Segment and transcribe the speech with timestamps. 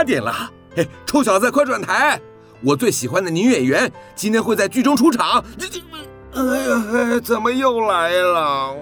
[0.00, 0.50] 八点了。
[0.74, 2.18] 嘿，臭小子，快转台！
[2.64, 5.44] 我最喜欢的女演员今天会在剧中出场。
[5.58, 5.78] 这这，
[6.32, 8.76] 哎呀，怎么又来了？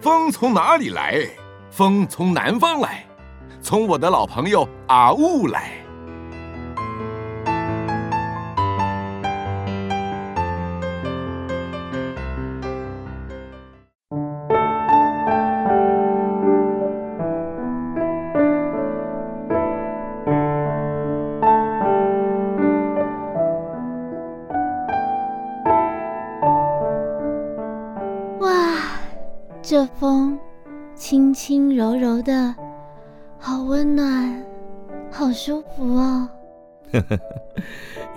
[0.00, 1.28] 风从哪里来？
[1.70, 3.04] 风从南方来，
[3.60, 5.79] 从我的老朋友阿雾来。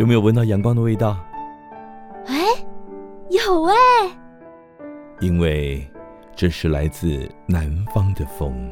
[0.03, 1.17] 有没有闻到阳光的味道？
[2.27, 2.43] 哎，
[3.29, 3.73] 有哎。
[5.21, 5.89] 因为
[6.35, 8.69] 这是来自南方的风。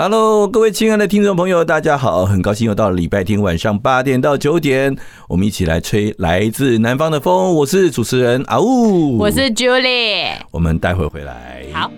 [0.00, 2.24] Hello，各位亲爱的听众朋友，大家好！
[2.24, 4.96] 很高兴又到了礼拜天晚上八点到九点，
[5.26, 7.52] 我们一起来吹来自南方的风。
[7.52, 11.64] 我是主持人阿呜，我是 Julie，我们待会回来。
[11.72, 11.90] 好。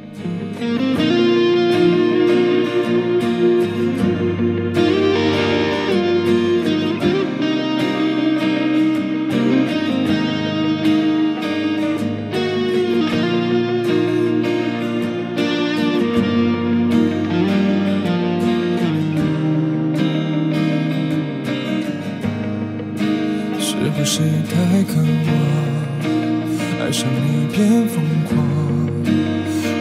[27.60, 28.32] 变疯狂，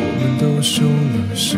[0.01, 1.57] 我们都受了伤。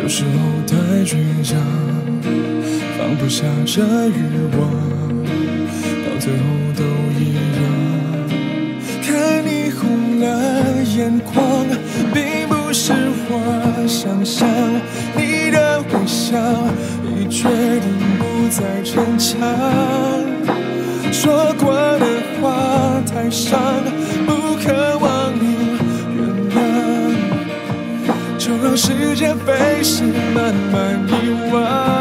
[0.00, 0.30] 有时候
[0.64, 1.58] 太倔强，
[2.96, 4.20] 放不下这欲
[4.56, 4.60] 望
[6.04, 6.44] 到最后
[6.76, 6.84] 都
[7.18, 7.58] 一样，
[9.02, 10.24] 看你红了
[10.96, 11.66] 眼眶，
[12.14, 12.92] 并不是
[13.28, 13.32] 我
[13.88, 14.48] 想象。
[15.16, 16.38] 你的微笑
[17.02, 17.48] 已决
[17.80, 17.90] 定
[18.20, 19.34] 不再逞强，
[29.16, 30.04] 间飞逝，
[30.34, 31.95] 慢慢遗忘。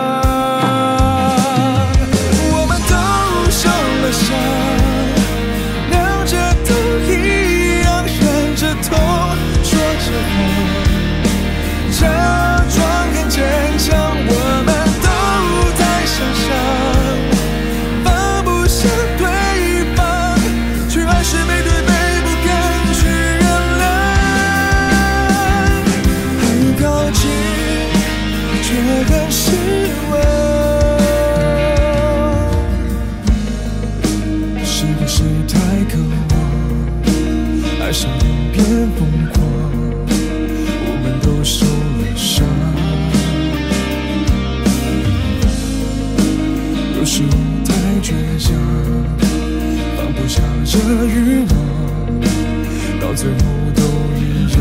[53.16, 53.38] 最后
[53.74, 53.82] 都
[54.20, 54.60] 一样，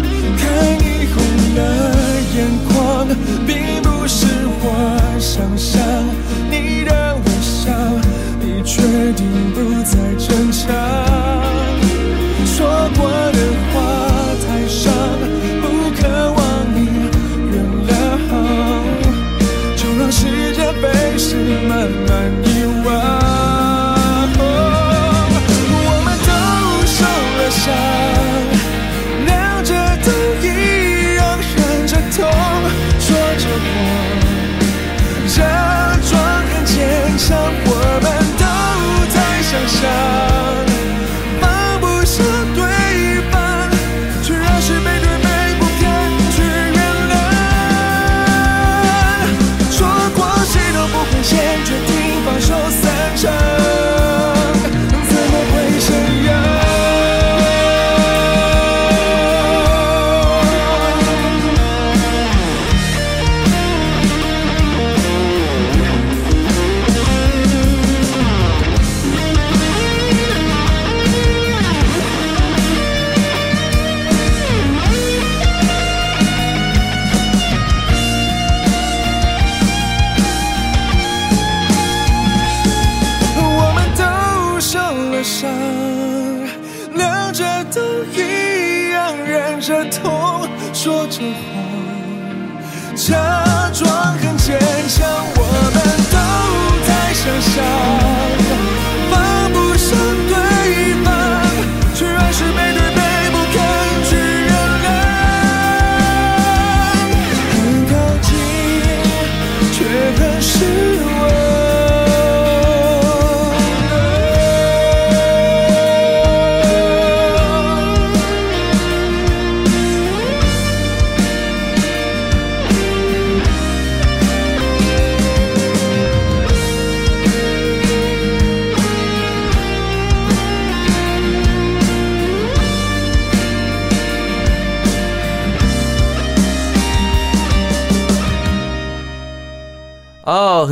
[0.00, 0.04] 离
[0.38, 0.42] 开
[0.78, 1.81] 你后。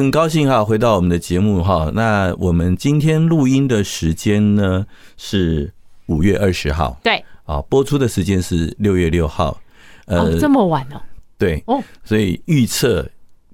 [0.01, 1.91] 很高兴哈，回到我们的节目哈。
[1.95, 4.87] 那我们今天录音的时间呢
[5.19, 5.71] 是
[6.07, 9.61] 五月二十号，对，啊，播出的时间是六月六号，
[10.07, 11.01] 呃、哦，这么晚哦，
[11.37, 13.07] 对，哦，所以预测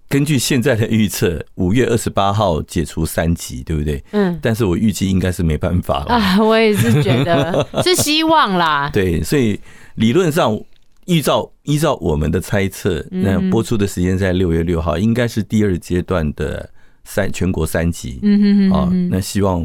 [0.09, 4.03] 根据现在的预测，五月二十八号解除三级，对不对？
[4.13, 6.15] 嗯，但是我预计应该是没办法了。
[6.15, 9.59] 啊，我也是觉得 是希望啦，对，所以
[9.97, 10.57] 理论上。
[11.06, 16.69] 依照依照我们的猜测，那播出的时间在六月六号，应该是第二阶段的
[17.05, 18.19] 三全国三级。
[18.23, 19.64] 嗯哼啊，那希望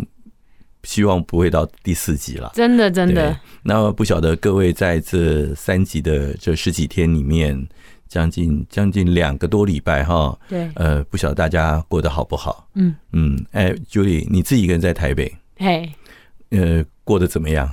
[0.84, 2.52] 希望不会到第四级了。
[2.54, 3.38] 真的真的。
[3.64, 7.68] 那不晓得各位在这三级的这十几天里面，
[8.08, 10.38] 将近将近两个多礼拜哈。
[10.48, 10.70] 对。
[10.76, 12.68] 呃，不晓得大家过得好不好？
[12.76, 13.44] 嗯嗯。
[13.52, 15.36] 哎，Julie，你自己一个人在台北。
[15.58, 15.92] 嘿。
[16.52, 17.68] 呃，过得怎么样？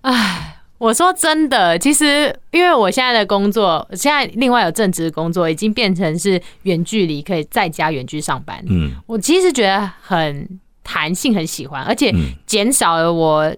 [0.00, 0.55] 唉。
[0.78, 8.62] 我说真的，其实因为我现在的工作，现在另外有正职工作，已经变成是远距离，可以在家远距上班。
[8.68, 12.12] 嗯，我其实觉得很弹性，很喜欢，而且
[12.44, 13.50] 减少了我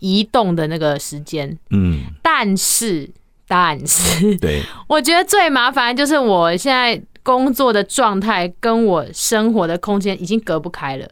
[0.00, 1.58] 移动的那个时间。
[1.70, 3.08] 嗯，但是，
[3.48, 11.08] 但是，对， 我觉得最麻烦就是我现在工作的状态跟我生活的空间已经隔不开了。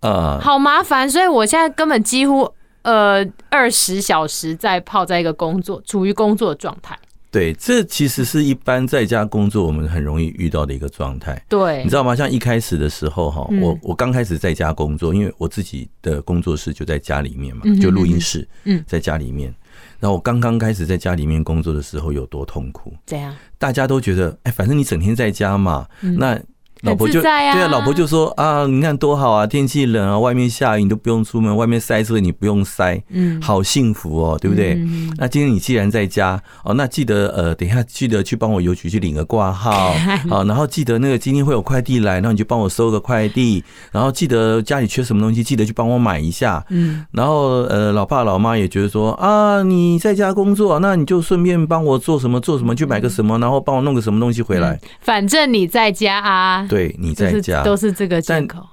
[0.00, 2.54] 啊，好麻烦，所以我现在根本几乎。
[2.82, 6.98] 呃，二十小时在泡在一个工作，处于工作状态。
[7.30, 11.40] 对，这其实是一般在家工作我们很容易遇到的一个状态。
[11.48, 12.16] 对，你知道吗？
[12.16, 19.54] 像一开始的时候哈，我我刚开始在家工作，因为我自己的工作室就在家里面嘛，就录音室，嗯，在家里面。
[20.00, 22.92] 然后我刚刚开始在家里面工作的时候有多痛苦？
[23.06, 26.40] 怎样，大家都觉得，哎，反正你整天在家嘛，那。
[26.82, 34.74] 老婆就对啊，老婆就说啊，你看多好啊，天气冷啊，外面下雨你都不用出门，外面塞车你不用塞，嗯，好幸福哦，对不对？
[35.18, 39.94] 那今天你既然在家哦，那记得呃，等一下记得去帮我邮局去领个挂号
[40.30, 43.62] 啊，然后记得那个今天会有快递来，然后你就帮我收个快递，
[43.92, 56.66] 然后记得家里缺什么东西，记得去帮我买一下，嗯，然后呃，老爸老妈也觉得说啊，你在家工作，那你就顺便帮我做什么做什么，去买个什么，然后帮我弄个什么东西回来，反正你在家啊。
[56.70, 58.66] 对，你在家都是这个借口，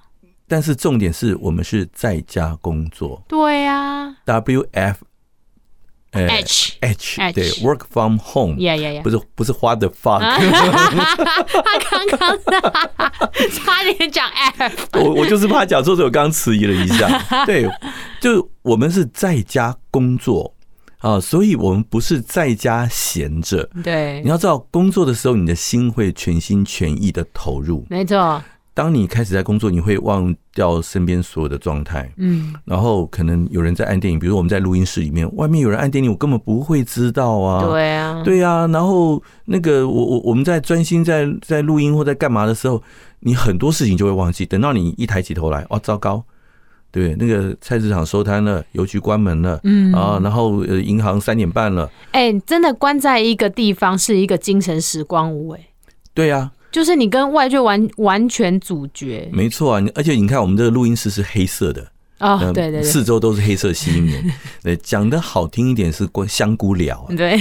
[0.47, 3.21] 但是重点是我们是在家工作。
[3.27, 4.99] 对呀，W F
[6.11, 8.57] H H 对，Work from home。
[8.59, 10.19] 呀呀呀，不是不是 the fuck？
[10.21, 10.39] 他
[11.89, 12.39] 刚刚
[13.51, 17.21] 差点讲 F， 我我就是怕讲错，所以我刚刚迟疑了一下。
[17.45, 17.69] 对，
[18.21, 20.55] 就我们是在家工作
[20.99, 23.69] 啊，所以我们不是在家闲着。
[23.83, 27.85] 对，你要知道，工作的时候，你的心会全心全意的投入。
[27.89, 28.41] 没错。
[28.73, 32.11] 当你开始在工作，你会忘掉身边所有的状态。
[32.17, 32.53] 嗯。
[32.63, 37.63] 然后可能有人在按电铃，比如我们在录音室里面，外面有人按电铃，我根本不会知道啊。
[37.65, 38.21] 对啊。
[38.23, 38.67] 对啊。
[38.67, 42.81] 然后那个我我我们在专心在在录音或在干嘛的时候，
[43.21, 44.45] 你很多事情就会忘记。
[44.45, 46.23] 等到你一抬起头来，哦，糟糕。
[46.91, 51.89] 对，那个菜市场收摊了，邮局关门了，嗯啊，然后呃，银行三点半了。
[52.11, 55.67] 哎、欸，真的关在一个地方是一个精神时光屋，哎，
[56.13, 59.29] 对呀、啊，就是你跟外界完完全阻绝。
[59.31, 61.91] 没错啊，而且你看，我们这个录音室是黑色的。
[62.19, 64.23] 哦、oh，对对对，四周都是黑色吸音棉。
[64.63, 67.39] 对，讲的好听一点是香菇寮，对，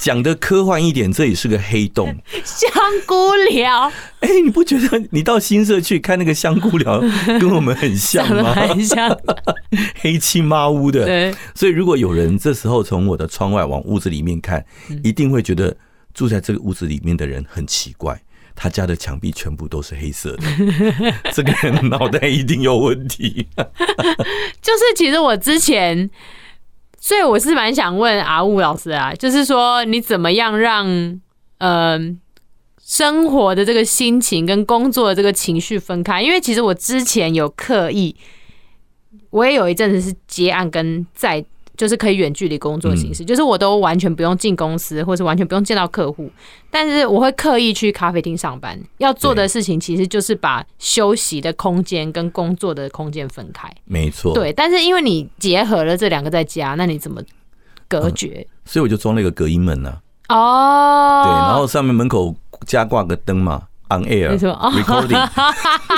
[0.00, 2.16] 讲的科幻一点，这里是个黑洞。
[2.42, 2.70] 香
[3.06, 7.00] 菇寮，哎，你不觉得你到新社去看那个香菇寮，
[7.38, 8.54] 跟我们很像吗？
[8.54, 9.14] 很像，
[10.00, 11.04] 黑漆麻乌的。
[11.04, 14.64] 对，所以如果有人这时候从我的窗外往屋子里面看，
[15.04, 15.76] 一定会觉得
[16.14, 18.18] 住在这个屋子里面的人很奇怪。
[18.54, 20.42] 他家的墙壁全部都是黑色的，
[21.32, 23.48] 这个人脑袋一定有问题。
[24.62, 26.08] 就是其实我之前，
[27.00, 31.20] 所以我是蛮想问阿雾老师啊，就是说你怎么样让嗯、
[31.58, 31.98] 呃、
[32.84, 36.22] 生活的这个心情跟工作的这个情绪分开？
[36.22, 38.14] 因为其实我之前有刻意，
[39.30, 41.44] 我也有一阵子是接案跟在
[41.76, 46.30] 就是可以远距离工作形式，就是我都完全不用进公司，或是完全不用见到客户，
[46.70, 48.78] 但是我会刻意去咖啡厅上班。
[48.98, 53.68] 要做的事情其实就是把休息的空间跟工作的空间分开。
[53.84, 54.52] 没错，对。
[54.52, 57.22] 但是因为你结合了这两个在家，那你怎么
[57.88, 58.46] 隔绝？
[58.64, 59.98] 所以我就装了一个隔音门呢。
[60.28, 62.34] 哦，对，然后上面门口
[62.66, 63.62] 加挂个灯嘛。
[63.90, 65.10] On air recording，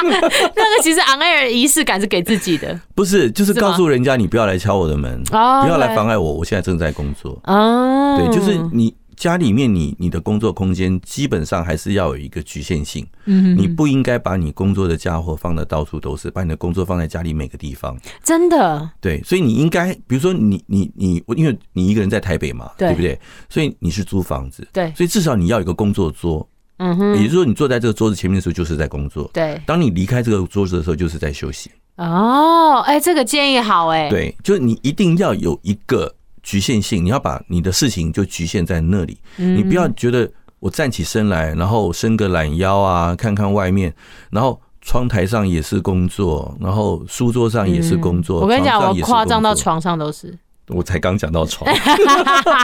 [0.03, 7.41] 那个其实 on air 仪式感是给自己的，不是，就是告诉人家你不要来敲我的门，不要来妨碍我，我现在正在工作。
[7.45, 23.17] 哦，对，就是你家里面你你的工作空间基本上还是要有一个局限性，嗯，你不应该把你工作的家伙放的到处都是，把你的工作放在家里每个地方，真的，对，所以你应该，比如说你你你，因为你一个人在台北嘛，对不对？
[23.49, 26.45] 所以你是租房子，对，所以至少你要有一个工作桌。
[26.79, 29.31] 嗯哼，也就是说，你坐在这个桌子前面的时候，就是在工作。
[29.33, 31.71] 对，当你离开这个桌子的时候，就是在休息。
[31.97, 34.09] 哦，哎，这个建议好哎。
[34.11, 36.13] 对，就是你一定要有一个
[36.43, 39.17] 局限性，你要把你的事情就局限在那里。
[39.37, 40.29] 你不要觉得
[40.59, 43.95] 我站起身来，然后伸个懒腰啊，看看外面，
[44.31, 48.41] 然后窗台上也是工作，然后书桌上也是工作。
[48.41, 50.37] 我跟你讲，我夸张到床上都是。
[50.69, 51.71] 我才刚讲到床，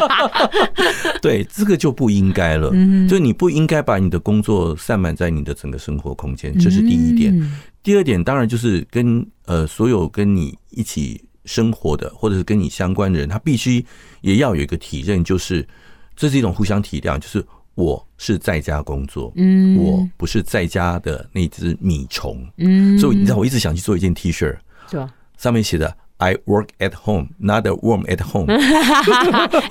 [1.21, 2.71] 对，这个就不应该了。
[3.07, 7.35] 就你不应该把你的工作散满在你的整个生活空间，这是第一点。
[7.83, 13.85] 第二点，当然就是跟呃所有跟你一起生活的或者是跟你相关的人，他必须
[14.23, 15.67] 也要有一个体认，就是
[16.17, 24.57] 这是一种互相体谅，就是我是在家工作，嗯，我不是在家的那只米虫，嗯，所以你知道我一直想去做一件 T 恤，
[24.91, 25.13] 是吧？
[25.37, 25.95] 上面写的。
[26.21, 28.47] I work at home, not a worm at home。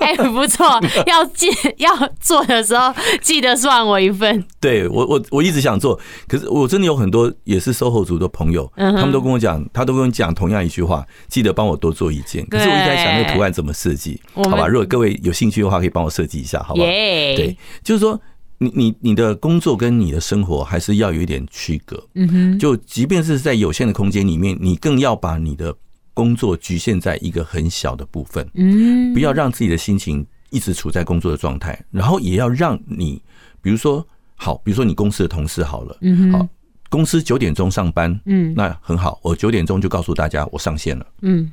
[0.00, 0.66] 哎，不错，
[1.06, 1.88] 要记要
[2.18, 2.92] 做的时候
[3.22, 4.44] 记得算我一份。
[4.60, 12.44] 对我，我我一直想做，可是我真的有很多也是 SOHO 族的朋友，他们都跟我讲，他都跟我讲同样一句话，记得帮我多做一件。
[12.46, 14.66] 可是我一直在想那个图案怎么设计，好吧？
[14.66, 16.82] 如果各位有兴趣的话，可以帮我设计一下，好吧？
[16.82, 18.20] 对，就是说，
[18.58, 22.04] 你你你的工作跟你的生活还是要有一点区隔。
[22.16, 25.72] 嗯哼，就即便是在有限的空间里面，你更要把你的。
[26.14, 33.22] 工作局限在一个很小的部分，嗯，不要让自己的心情一直处在工作的状态，然后也要让你，
[33.62, 36.46] 比如说，好，比如说你公司的同事好了，嗯，好，
[36.88, 41.50] 公司九点钟上班，嗯，那很好，我九点钟就告诉大家我上线了，嗯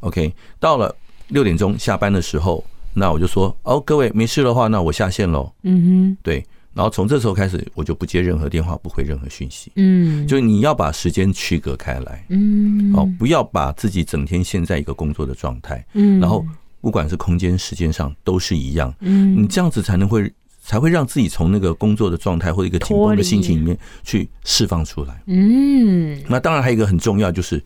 [0.00, 0.94] ，OK，到了
[1.28, 2.64] 六点钟下班的时候，
[2.94, 6.44] 那我就说，哦，各位没事的话，那我下线喽，嗯哼，对。
[6.76, 9.72] 然后从这时候开始，我就不接任何电话，不回任何讯息。
[9.76, 12.22] 嗯，就是你要把时间区隔开来。
[12.28, 15.82] 嗯，哦，不要把自己整天陷在一个工作的状态。
[15.94, 16.44] 嗯，然后
[16.82, 18.94] 不管是空间、时间上都是一样。
[19.00, 20.30] 嗯，你这样子才能会
[20.60, 25.22] 才会让自己从那个工作的状态或者一个紧绷的心情里面去释放出来。
[25.28, 27.58] 嗯，那当然还有一个很重要就是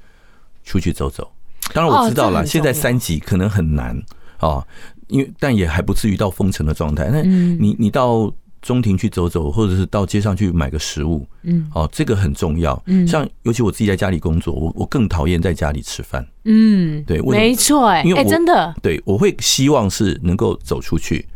[0.63, 1.29] 出去走走。
[1.75, 4.01] 当然我知道了，现在三级可能很难
[4.37, 4.65] 啊，
[5.09, 7.11] 因为但也还不至于到封城的状态。
[7.13, 8.33] 那你你到。
[8.63, 12.81] 中庭去走走，或者是到街上去买个食物，嗯，哦，这个很重要。
[12.87, 16.27] 嗯，像尤其我自己在家里工作，我我更讨厌在家里吃饭。
[16.45, 21.27] 嗯，对，没错，哎，因为真的，对，我会希望是能够走出去。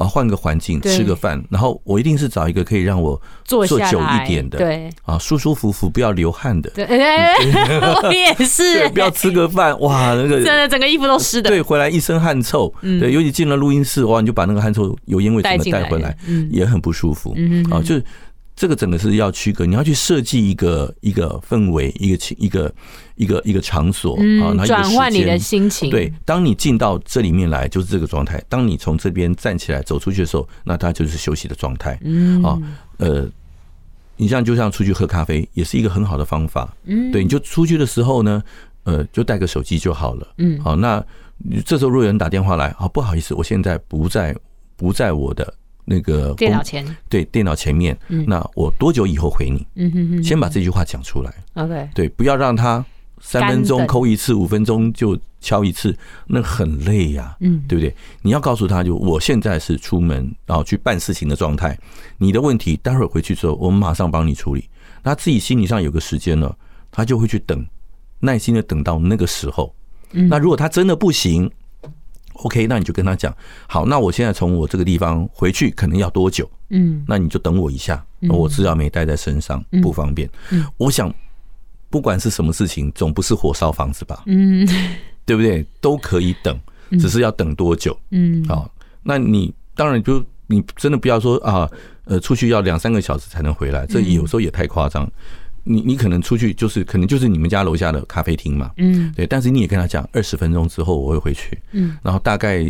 [0.00, 6.70] 啊，换个环境，吃个饭，然后我一定是找一个可以让我坐久一点的，对，啊，舒舒服服，不要流汗的。
[6.70, 16.16] 对，我也是， 不要吃个饭，哇，那个 真的整个衣服都湿的，对，回来一身汗臭，对，尤其进了录音室，哇，你就把那个汗臭、油烟味什么带回来，
[16.50, 18.00] 也很不舒服，嗯啊，就。
[18.60, 22.70] 这个整个是要区隔，你要去设计一个一个氛围，一个情，一个
[23.16, 25.88] 一个一个场所啊，转换你的心情。
[25.88, 31.98] 对，当你进到这里面来，就是这个状态；当你从这边站起来走出去的时候，那它就是休息的状态。
[32.02, 32.60] 嗯啊，
[32.98, 33.26] 呃，
[34.18, 36.76] 你像就像出去喝咖啡，也是一个很好的方法。
[36.84, 38.42] 嗯，对，你就出去的时候呢，
[38.82, 40.34] 呃，就带个手机就好了。
[40.36, 41.02] 嗯，好，那
[41.64, 44.36] 这时候如果有人打电话来，啊，不好意思，我现在不在，
[44.76, 45.54] 不在我的。
[45.90, 49.66] 那个电脑前，对，电脑前面，那我多久以后回你？
[49.74, 51.34] 嗯哼哼，先把这句话讲出来。
[51.54, 52.84] OK，对，不要让他
[53.20, 55.92] 三分钟扣一次，五分钟就敲一次，
[56.28, 57.36] 那很累呀。
[57.40, 57.92] 嗯，对不对？
[58.22, 61.76] 你要告诉他就我现在是出门然后去办事情的状态，
[62.18, 64.68] 你的问题待会儿回去之后，我们马上帮你处理。
[65.02, 66.56] 他自己心理上有个时间了，
[66.92, 67.66] 他就会去等，
[68.20, 69.74] 耐心的等到那个时候。
[70.12, 71.50] 那如果他真的不行。
[72.42, 73.34] OK，那你就跟他讲，
[73.68, 76.48] 好，那我现在从我这个地方回去可能要多久？
[76.70, 80.28] 嗯，那你就等我一下，我资料没带在身上，不方便。
[80.50, 81.12] 嗯，我想
[81.88, 84.22] 不管是什么事情，总不是火烧房子吧？
[84.26, 84.66] 嗯，
[85.24, 85.64] 对不对？
[85.80, 86.58] 都可以等，
[86.92, 87.98] 只是要等多久？
[88.10, 88.70] 嗯，好，
[89.02, 91.68] 那你当然就你真的不要说啊，
[92.04, 95.10] 呃，出去要两三个小时才能回来，这有时候也太夸张。
[95.70, 102.66] 你你可能出去就是可能就是你们家楼下的咖啡厅嘛，嗯，对，但是你也跟他讲，二十分钟之后我会回去，嗯，然后大概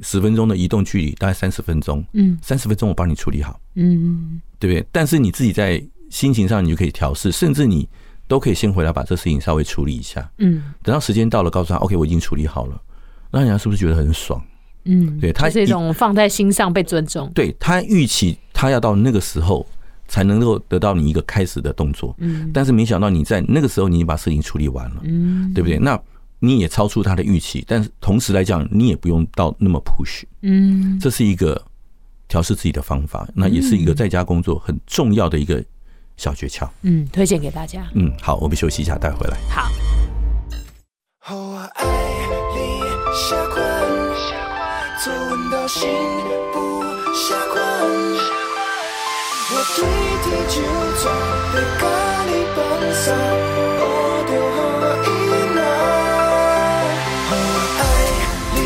[0.00, 4.86] 十分钟的移动距离，大概三十分钟，嗯，三十分钟我帮你处理好，嗯，对不对？
[4.92, 7.88] 但是你自己在心情上你就可以调试，甚至你
[8.28, 12.80] 都可以先回来把这事情稍微处理一下，嗯，等到时间到了，告诉他 OK，我已经处理好了，
[13.30, 14.42] 那人家是不是觉得很爽？
[14.84, 19.66] 嗯，对他是一种放在心上被尊重，对他预期他要到那个时候。
[20.06, 25.78] 才能够得到你一个开始的动作，嗯，但是没想到你在那个时候你已经把事情处理完了，嗯，对不对？
[25.78, 26.00] 那
[26.38, 31.60] 你也超出他的预期，但是同时来讲，你也不用到那么 push，嗯，这是一个
[32.28, 35.64] 调试自己的方法，那也是一个在家工作很重要的一个
[36.16, 39.70] 小诀窍，嗯，推荐给大家，嗯，好，我们休息一下，待会回来，好。
[41.26, 41.66] 我
[49.46, 49.78] 对
[50.22, 50.54] 地球
[51.02, 51.04] 做
[51.52, 51.82] 的甲
[52.26, 52.58] 你放
[52.94, 53.04] 松，
[53.78, 53.82] 无
[54.26, 54.58] 着好
[55.04, 55.06] 意
[55.54, 55.58] 难。
[57.30, 57.32] 我
[57.80, 57.82] 爱
[58.54, 58.56] 你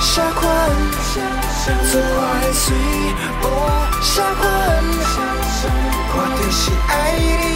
[0.00, 0.40] 啥款，
[1.90, 2.64] 做我的水
[3.42, 3.44] 无
[4.02, 4.42] 啥款。
[6.12, 6.92] 我就是爱
[7.42, 7.49] 你，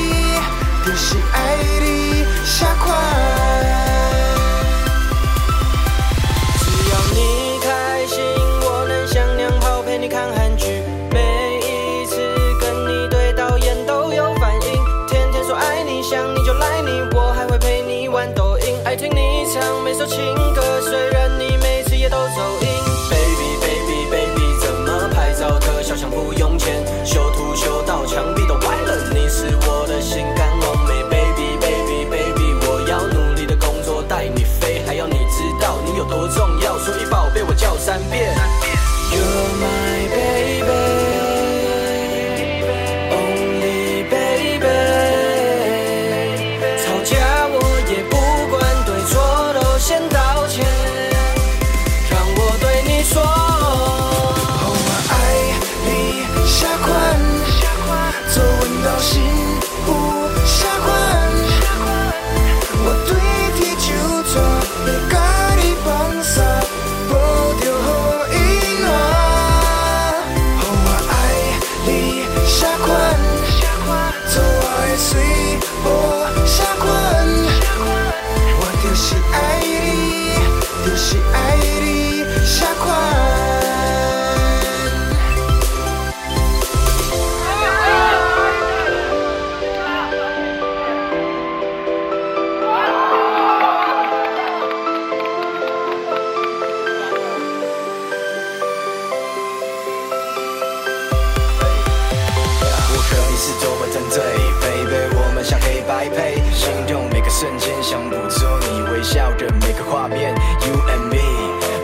[103.64, 104.20] 多么沉醉
[104.60, 110.36] ，Baby，我们像黑白配，心动每个瞬间想捕捉你微笑的每个画面。
[110.68, 111.24] You and me，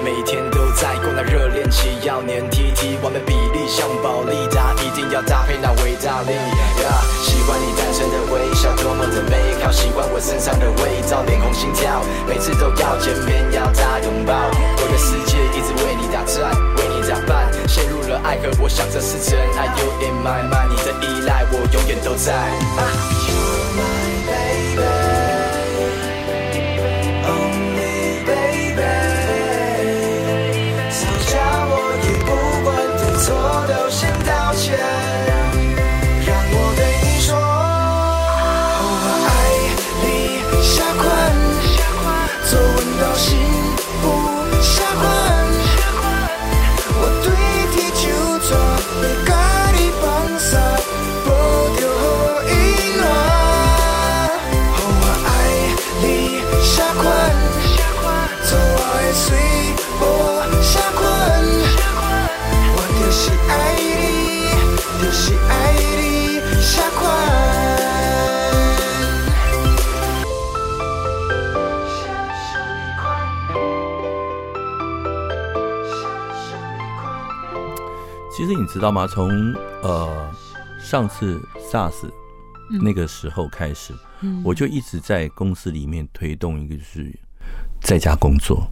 [0.04, 6.36] 每天都在过那热恋期，要黏贴贴，完美比例像宝丽达，一定要搭配那伟大力。
[7.24, 16.79] 喜欢你单纯的微笑，多么的美好，喜欢我身上的味道，脸红心跳，每次都要见面要大拥抱，我的世界一直为你打转。
[17.70, 19.66] 陷入了爱河，我想这是真爱。
[19.78, 23.29] You in my mind，你的依赖我永远都在。
[78.66, 79.06] 知道吗？
[79.06, 79.28] 从
[79.82, 80.30] 呃
[80.80, 82.10] 上次 SARS
[82.82, 87.12] 那个时候开始，嗯、我就一直在公司里面推动一个就是
[87.80, 88.70] 在家工作。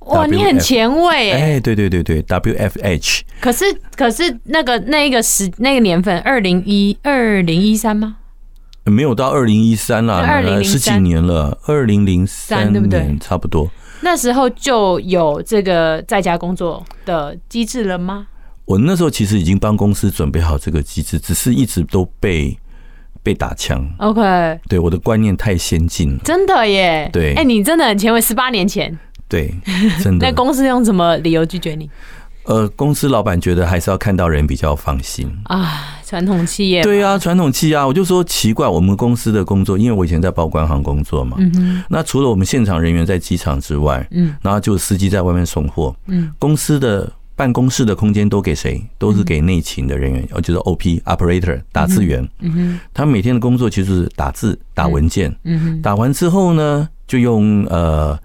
[0.00, 1.40] 哇你很前卫哎！
[1.54, 3.22] 哎，对对对对，WFH。
[3.40, 3.64] 可是
[3.96, 8.18] 可是那个那个时那个年份，二零一二零一三吗？
[8.84, 13.16] 没有到二零一三啦，二零十几年了，二零零三对不对？
[13.20, 13.68] 差不多。
[14.02, 18.28] 那时候就有这个在家工作的机制了吗？
[18.66, 22.58] 我那时候其实已经帮公司准备好这个机制，只是一直都被
[23.22, 23.88] 被打枪。
[23.98, 24.20] OK，
[24.68, 27.08] 对，我的观念太先进了，真的耶。
[27.12, 28.98] 对，哎，你真的很前卫，十八年前。
[29.28, 29.54] 对，
[30.02, 30.26] 真的。
[30.28, 31.88] 那公司用什么理由拒绝你？
[32.44, 35.94] 呃，公司老板觉得还是要看到人比较放心啊。
[36.04, 48.82] 传统企业，对啊，传统企业啊，我就说奇怪，我们公司的工作，因为我以前在报关行工作嘛，嗯哼，那除了我们现场人员在机场之外，嗯，然后就司机在外面送货，嗯，公司的办公室的空间都给谁？
[48.98, 58.18] 都是给内勤的人员，哦，就是 OP operator 打字员，嗯哼，他们每天的工作其实是打字、打文件，嗯哼，打完之后呢，就用呃，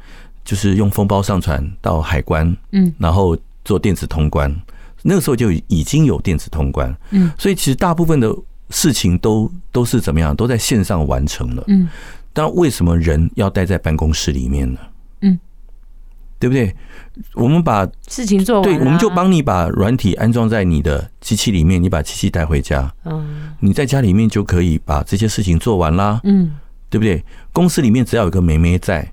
[0.45, 4.55] 就是用封包上传到海关，嗯，然后做电子通关。
[5.03, 8.33] 那个时候就已经有电子通关，嗯，所以其实大部分的
[8.69, 11.87] 事情都都是怎么样，都在线上完成了，嗯。
[12.33, 14.79] 但为什么人要待在办公室里面呢？
[15.19, 15.37] 嗯，
[16.41, 16.75] 对不对？
[17.35, 26.51] 我们把事情做完，对，我们就帮你把软体安装在你的机器里面，你把机器带回家，嗯，你在家里面就可以把这些事情做完啦，嗯，
[26.89, 27.23] 对不对？
[27.53, 29.07] 公司里面只要有个妹妹在。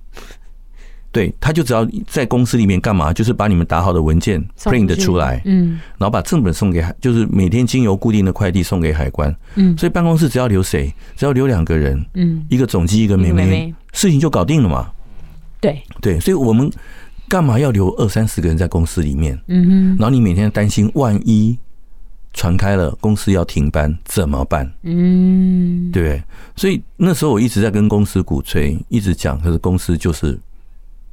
[1.11, 14.93] 对，他就只要在公司里面干嘛，就是把你们打好的文件 print 出来，嗯，然后把正本送给海，就是每天经由固定的快递送给海关，嗯，所以办公室只要留谁，只要留两个人，嗯，一个总机，一个妹妹，事情就搞定了嘛。
[15.61, 15.83] 对。
[16.03, 16.71] 对，所以我们
[17.29, 19.39] 干嘛要留二三十个人在公司里面？
[19.49, 21.57] 嗯哼，然后你每天担心万一
[22.33, 24.71] 传开了，公司要停班怎么办？
[24.83, 26.23] 嗯，对不对？
[26.57, 30.39] 所以那时候我一直在跟公司鼓吹，一直讲，可是公司就是。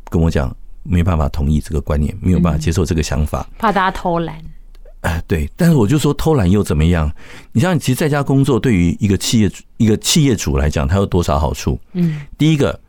[0.08, 4.40] 跟我讲，没办法同意这个观念，没有办法接受这个想法，怕大家偷懒。
[5.02, 7.12] 哎，对，但是我就说偷懒又怎么样？
[7.52, 11.78] 你像其实在家工作，对于一个企业一个企业主来讲，它有多少好处？
[11.94, 12.80] 嗯，第一个，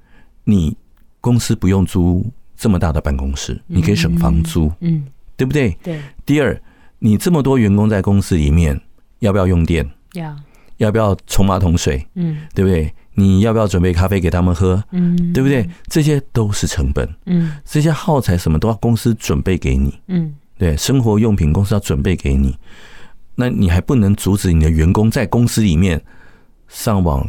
[0.45, 0.77] 你
[1.23, 2.25] 公司不用租
[2.57, 5.05] 这么大的办公室，你可以省房租，嗯，
[5.37, 5.77] 对不对？
[5.83, 6.01] 对。
[6.25, 6.61] 第二，
[6.99, 8.81] 你这么多员工在公司里面，
[9.21, 9.89] 要不要用电？
[10.15, 10.37] 要。
[10.79, 12.07] 要不要冲马桶水？
[12.17, 12.93] 嗯，对不对？
[13.15, 14.83] 你要不要准备咖啡给他们喝？
[14.91, 15.67] 嗯，对不对？
[15.87, 17.09] 这些都是成本。
[17.25, 19.99] 嗯，这些耗材什么都要公司准备给你。
[20.09, 22.55] 嗯，对，生活用品公司要准备给你。
[23.35, 25.99] 那你还不能阻止你的员工在公司里面
[26.69, 27.27] 上网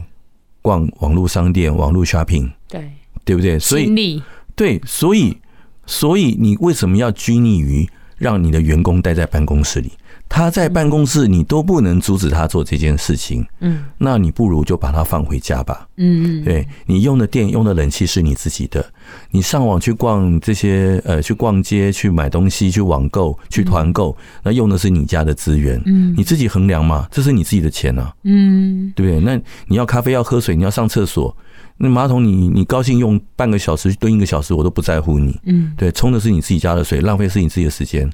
[0.61, 2.51] 逛网络商店、网络 shopping？
[2.67, 2.91] 对，
[3.23, 3.57] 对不对？
[3.57, 4.21] 所以，
[4.57, 5.37] 对，所以，
[5.85, 9.91] 所以你为什么要拘泥于让你的员工待在办公室里？
[10.29, 13.47] 他在办公室，你都不能阻止他做这件事情。
[13.61, 15.87] 嗯，那你不如就把他放回家吧。
[15.95, 18.85] 嗯嗯，对，你用的电、用的冷气是你自己的。
[19.31, 25.81] 你上网去逛这些呃，去逛街、去买东西、去网购、去团购，那用的是你家的资源。
[25.85, 28.13] 嗯，你自己衡量嘛，这是你自己的钱啊。
[28.23, 29.21] 嗯，对不对？
[29.21, 31.33] 那你要咖啡、要喝水、你要上厕所，
[31.77, 35.39] 那马桶你你高兴用半个小时蹲一个小时，我都不在乎你。
[35.45, 38.09] 嗯，对，冲的是你自己家的水，浪费是你自己的时间。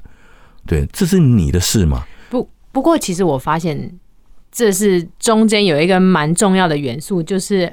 [0.66, 2.04] 对，这是你的事嘛？
[2.30, 3.98] 不，不过其实我发现，
[4.52, 7.72] 这是中间有一个蛮重要的元素，就是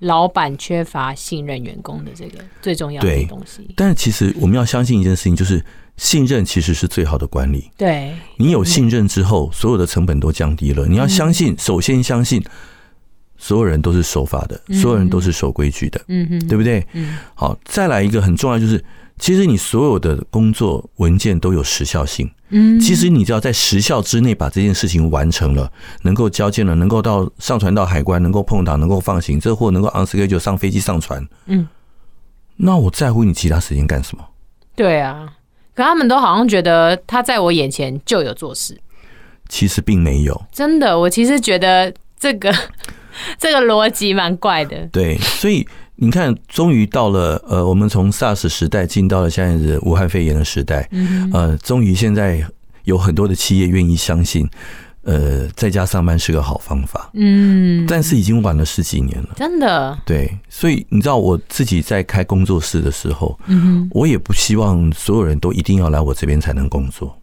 [0.00, 3.68] 老板缺乏信任员工的这个最重要的东西。
[3.76, 5.64] 但是其实我们要相信一件事情，就是
[5.96, 7.70] 信任其实是最好的管理。
[7.76, 10.86] 对，你有信任之后，所有的成本都降低了。
[10.86, 12.42] 你要相信，首先相信
[13.36, 16.00] 所有人都是守法的，所有人都是守规矩的。
[16.08, 16.86] 嗯嗯，对不对？
[16.92, 17.16] 嗯。
[17.34, 18.82] 好，再来一个很重要就是。
[19.16, 25.70] 其实你所有的工作文件都有时效性，嗯，其实你只要在时效之内把这件事情完成了，
[26.02, 31.68] 能够交件了，能够到上传到海关，能够碰到，能够放行，这货能够 on schedule 上飞机上船，嗯，
[32.56, 34.24] 那我在乎你其他时间干什么？
[34.74, 35.32] 对啊，
[35.76, 38.76] 可他们都好像觉得他在我眼前就有做事，
[39.48, 40.44] 其实并没有。
[40.50, 42.52] 真的，我其实觉得这个
[43.38, 44.86] 这个逻辑蛮怪的。
[44.92, 45.66] 对，所以。
[45.96, 50.90] 你看，终于到了呃，我们从 SARS 时代进到了现在的武汉肺炎的时代，
[51.32, 52.44] 呃，终于现在
[52.82, 54.44] 有很多的企业愿意相信，
[55.02, 57.08] 呃，在家上班是个好方法。
[57.14, 59.96] 嗯，但是已经晚了十几年了，真的。
[60.04, 67.16] 对，所以你知道我自己在开工作室的时候，嗯，我也不希望所有人都一定要来我这边才能工作。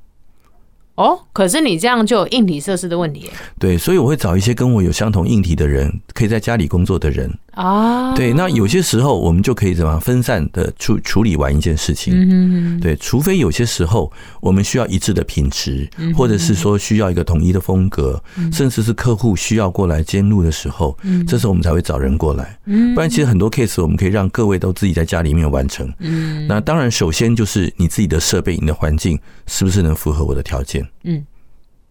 [1.01, 3.27] 哦，可是你这样就有硬体设施的问题。
[3.57, 7.31] 对，所以我会找一些跟我有相同硬体的人，可以在家里工作的人。
[7.53, 12.13] 啊，对，那有些时候我们就可以怎么样分散的处处理完一件事情。
[12.15, 14.09] 嗯，对，除非有些时候
[14.39, 18.21] 我们需要一致的品质，或者是说需要一个统一的风格，
[18.53, 22.57] 甚至是客户需要过来监录的时候，这时候我们才会找人过来。
[22.65, 25.91] 嗯，不然其实很多 case 我们可以让各位都自己在家里面完成。
[25.99, 30.87] 嗯，那当然首先就是你自己的设备、你的环境是不是能符合我的条件？
[31.03, 31.25] 嗯，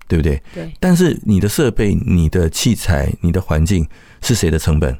[0.09, 0.43] 对不对？
[0.55, 0.73] 对。
[0.81, 3.87] 但是你的设备、你的器材、你的环境
[4.23, 4.97] 是谁的成本？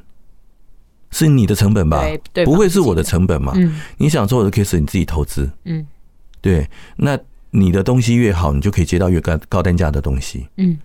[1.11, 2.05] 是你的成本吧？
[2.45, 3.53] 不会是我的成本嘛？
[3.97, 5.49] 你想做的 case，你自己投资。
[5.65, 5.85] 嗯，
[6.39, 6.65] 对。
[6.95, 10.47] 那你的东西越好，你就可以接到越高高单价的东西。
[10.55, 10.79] 嗯，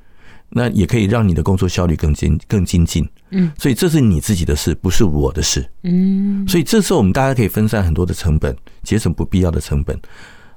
[0.49, 3.09] 那也可以让你的工作效率更精更精进。
[3.31, 5.65] 嗯，所以这是你自己的事，不是我的事。
[5.85, 9.97] 嗯，所以这时候我们大家可以分散很多的成本，节省不必要的成本，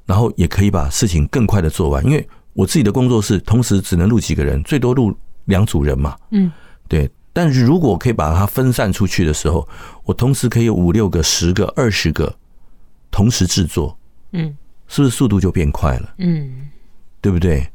[0.08, 2.04] 然后也可以把事情更快的做完。
[2.04, 2.28] 因为
[2.60, 6.17] 我自己的工作室同时只能录几个人，最多录两组人嘛。
[6.32, 6.52] 嗯，
[6.89, 7.10] 对。
[7.32, 9.65] 但是如果可以把它分散出去的时候，
[10.04, 12.36] 我同时可以有五六个、十个、二十个
[13.10, 13.98] 同时制作。
[14.34, 14.54] 嗯，
[14.89, 16.13] 是不是速度就变快了？
[16.17, 16.67] 嗯，
[17.22, 17.65] 对不对？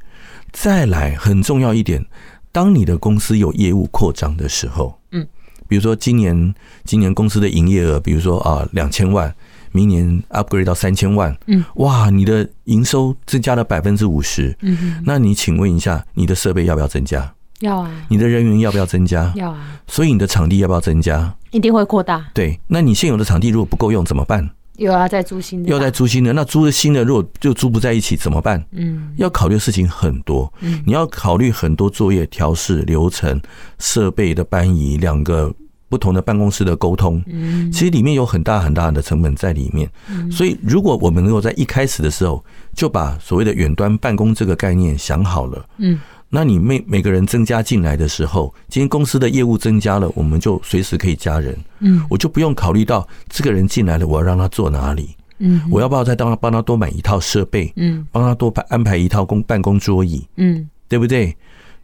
[0.53, 2.05] 再来，很重要一点，
[2.53, 5.27] 当你的公司有业务扩张的时候，嗯，
[5.66, 9.35] 比如说今年今年公司的营业额，比如说啊两千万，
[9.74, 17.34] 明年 upgrade 到三千万，嗯，哇，你的营收增加了百分之五十，嗯，那你请问一下，你的设备要不要增加？
[17.58, 17.90] 要啊。
[18.08, 19.32] 你的人员要不要增加？
[19.34, 19.80] 要啊。
[19.88, 21.34] 所以你的场地要不要增加？
[21.50, 22.24] 一定会扩大。
[22.32, 24.48] 对，那你现有的场地如果不够用怎么办？
[24.76, 28.64] 又要再租新的，又要再租新的，那租的新的如果就租不在一起怎么办？
[28.70, 33.40] 嗯，要考虑的事情很多，嗯，你要考虑很多作业调试流程、
[33.78, 35.52] 设备的搬移、两个
[35.94, 39.88] 不同的办公室的沟通，嗯，其实里面有很大很大的成本在里面。
[40.28, 46.00] 所以，如果我们能够在一开始的时候就把所谓的远端办公这个概念想好了，嗯。
[46.30, 51.57] 那你每每个人增加进来的时候，今天公司的业务增加了，我们就随时可以加人。
[51.78, 55.11] 嗯，我就不用考虑到这个人进来了，我要让他坐哪里？
[55.38, 57.72] 嗯，我要不要再帮他帮他多买一套设备？
[57.76, 60.26] 嗯，帮他多排安排一套公办公桌椅？
[60.35, 61.37] 嗯，对不对？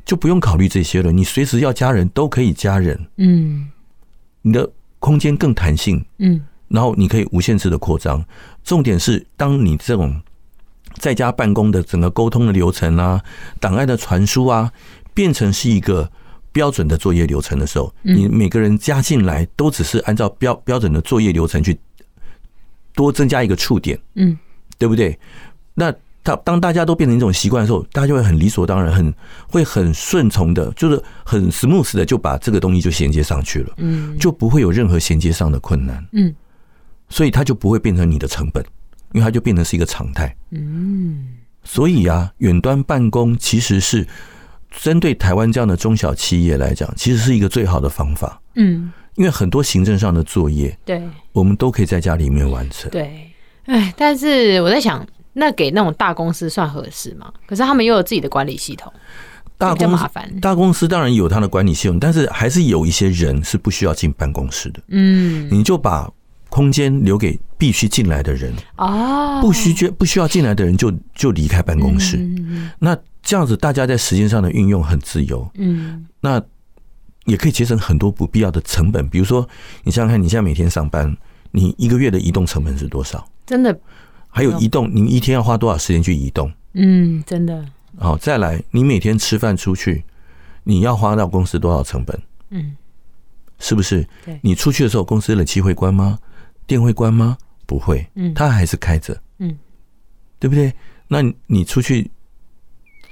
[0.05, 1.13] 就不用考虑这些了。
[1.13, 2.99] 你随时要加人都可以加人。
[3.19, 3.69] 嗯，
[4.43, 6.05] 你的空间更弹性。
[6.19, 8.25] 嗯，然后你可以无限制的扩张。
[8.65, 10.21] 重点是，当你这种。
[10.95, 13.23] 在家办公的整个沟通的流程啊，
[13.61, 14.71] 档案的传输啊，
[15.15, 16.11] 变成是一个
[16.51, 21.79] 标准的作业流程的时候，你每个人加进来都只是按照标标准的作业流程去
[22.93, 24.37] 多增加一个触点，嗯，
[24.79, 25.17] 对不对？
[25.75, 25.95] 那
[26.37, 29.13] 当当大家都变成一种习惯的时候，大家就会很理所当然，很
[29.49, 36.35] 会很顺从的，就是很 smooth 的就把这个东西就衔接上去了，嗯，就不会有任何衔接上的困难，嗯，
[37.09, 38.65] 所以它就不会变成你的成本。
[39.13, 41.31] 因为它就变成是一个常态，嗯，
[41.65, 44.07] 所以啊，远端办公其实是
[44.71, 53.29] 针对台湾这样的中小企业来讲，其实是一个最好的方法，嗯，因为很多行政上的作业，对，我们都可以在家里面完成，对，
[53.65, 57.33] 哎，但是我在想，那给那种大公司算合适吗？
[57.47, 58.93] 可是他们又有自己的管理系统，
[59.59, 66.11] 大公司麻烦，大公司当然有它的管理系统，但是还是有一些人是不需要进办公室的，嗯，你就把。
[66.53, 72.19] 空间留给必须进来的人哦，不需不需要进来的人就就离开办公室。
[72.81, 75.49] 那这样子，大家在时间上的运用很自由。
[75.55, 76.43] 嗯，那
[77.27, 79.09] 也可以节省很多不必要的成本。
[79.09, 79.49] 比如说，
[79.85, 81.17] 你想想看，你现在每天上班，
[81.53, 83.25] 你一个月的移动成本是多少？
[83.47, 83.79] 真的，
[84.31, 86.51] 还有移动，你一天要花多少时间去移动？
[86.75, 87.65] 嗯，真的。
[87.99, 90.05] 好，再来，你每天吃饭出去，
[90.63, 92.19] 你要花到公司多少成本？
[92.51, 92.77] 嗯，
[93.59, 94.07] 是不是？
[94.25, 96.19] 对，你出去的时候，公司冷气会关吗？
[96.67, 97.37] 电会关吗？
[97.67, 99.59] 不会，嗯，它还是开着，嗯，
[100.39, 100.73] 对不对？
[101.09, 102.09] 那你出去，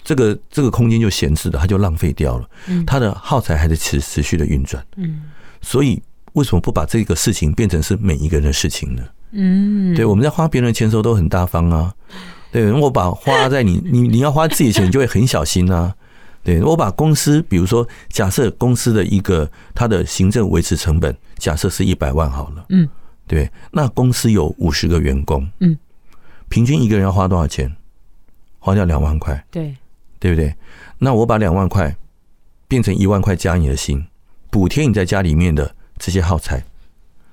[0.04, 5.24] 这个这个空间就闲置的，它就浪费掉了，嗯，它的耗材还是持持续的运转，嗯，
[5.60, 6.00] 所以
[6.34, 9.02] 为什么不把这个事情变成是每一个人的事情呢？
[9.32, 11.94] 嗯，对，我们在花别人的钱的时候都很大方啊，
[12.50, 15.94] 对，如果把花在你你你要花自己的钱，你就会很小心啊，
[16.42, 22.88] 对，我把公司，比如说假设公司的一个它的行政维持成本，假设是一百万好了，嗯。
[23.26, 25.76] 对，那公司有五十个员工，嗯，
[26.48, 27.70] 平均一个人要花多少钱？
[28.58, 29.76] 花掉两万块，对，
[30.18, 30.54] 对不对？
[30.96, 31.94] 那我把两万块
[32.66, 34.02] 变成一万块加你的薪，
[34.48, 36.64] 补贴你在家里面的这些耗材，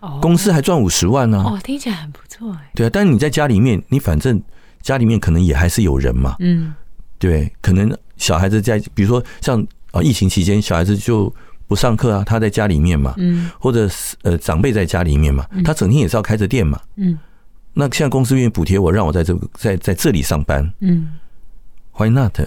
[0.05, 2.71] 哦，公司还赚五十万呢，哦，听起来很不错哎。
[2.75, 4.41] 对啊，但是你在家里面，你反正
[4.81, 6.73] 家里面可能也还是有人嘛，嗯，
[7.17, 11.33] 对，可能小孩子在，比如说像啊疫情期间，小孩子就。
[11.67, 17.17] 不上课啊，他在家里面嘛，嗯，或者是呃长辈在家里面嘛，他整天也是要开着店嘛，嗯，
[17.73, 21.13] 那现在公司愿意补贴我，让我在这个在在这里上班，嗯
[21.97, 22.39] ，Why not？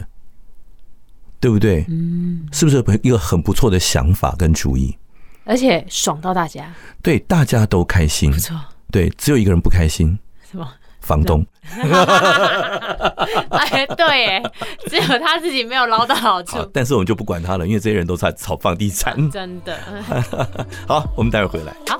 [1.41, 1.85] 对不对？
[1.89, 4.97] 嗯，是不是一个很不错的想法跟主意？
[5.49, 6.71] 而且爽到大家，
[7.03, 8.55] 对，大家都开心，不错，
[8.93, 10.19] 对，只有一个人不开心，
[10.51, 10.69] 什么？
[11.01, 11.43] 房东，
[13.49, 14.43] 哎，对，哎，
[14.91, 16.59] 只有他自己没有捞到好处。
[16.71, 19.17] 但是我们就不管他了，因为这些人都在炒房地产。
[19.31, 19.79] 真的。
[20.87, 21.75] 好，我们待会回来。
[21.89, 21.99] 好。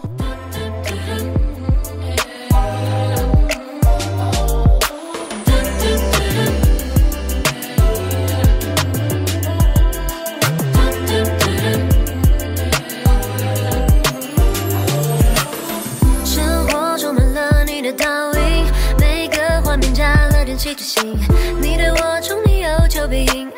[21.61, 23.49] 你对我宠溺有求必应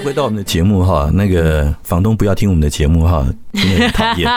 [0.00, 4.28] 回到我们的节目哈，那个房东不要听我们的节目哈，真的很讨厌。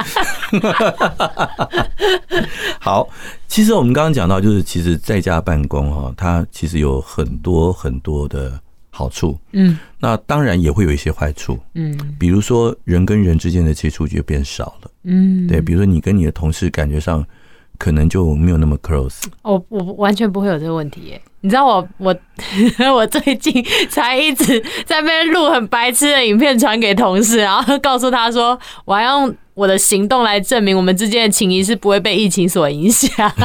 [2.79, 3.07] 好，
[3.47, 17.25] 其实我们刚刚讲到，就是其实在家办公哈，它其实有很多很多的好处，嗯，那当然也会有一些坏处，嗯，比如说人跟人之间的接触就变少了，嗯，对，比如说你跟你的同事感觉上
[17.83, 19.23] 可能就没有那么 close。
[19.41, 21.21] 我我完全不会有这个问题耶。
[21.41, 22.15] 你知道我我
[22.95, 23.53] 我最近
[23.89, 33.09] 才一直在那边录很白痴的影片传给同事，然后告诉他说，我要用我的行动来证明我们之间的情谊是不会被疫情所影响。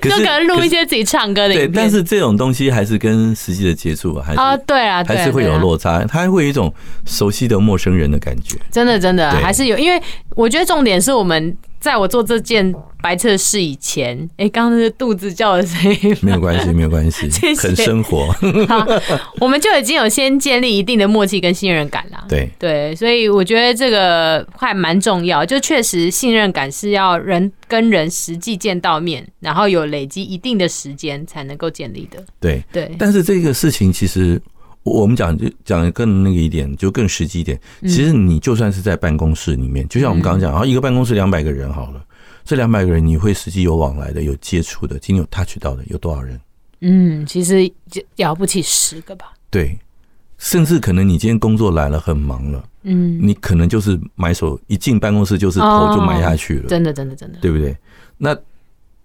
[0.00, 6.72] 就可能录一些自己唱歌的影片，对，但是这种东西还是跟实际的接触还是啊，对啊，还是会有落差，它会有一种
[7.04, 8.56] 熟悉的陌生人的感觉。
[8.70, 10.02] 真的真的还是有，因为
[10.34, 11.54] 我觉得重点是我们。
[11.82, 18.30] 在我做这件白色的事以前，哎、欸，刚刚那是肚子叫的声音，没有关系， 没有关系，很生活。
[18.68, 18.86] 好，
[19.40, 22.24] 我们就已经有先建立一定的默契跟信任感了。
[22.28, 25.44] 对对，所以我觉得这个还蛮重要。
[25.44, 32.22] 就确实信任感是要人跟人实际见到面，然后有累积一定的时间才能够建立的。
[32.38, 34.40] 对对，但是这个事情其实。
[34.84, 37.58] 我们讲就讲的更那个一点，就更实际一点。
[37.82, 42.04] 其实你就算是在办公室里面，就像我们刚刚讲，然后一个办公室两百个人好了，
[42.44, 46.40] 这两百个人你会实际有往来的、有接触的、今天有 touch 到的有多少人？
[46.80, 47.70] 嗯，其实
[48.16, 49.32] 了不起十个吧。
[49.50, 49.78] 对，
[50.36, 57.76] 甚至可能你今天工作来了很忙了，嗯，你可能就是埋手一进办公室就是头就埋下去了，真的真的真的，对不对？
[58.18, 58.36] 那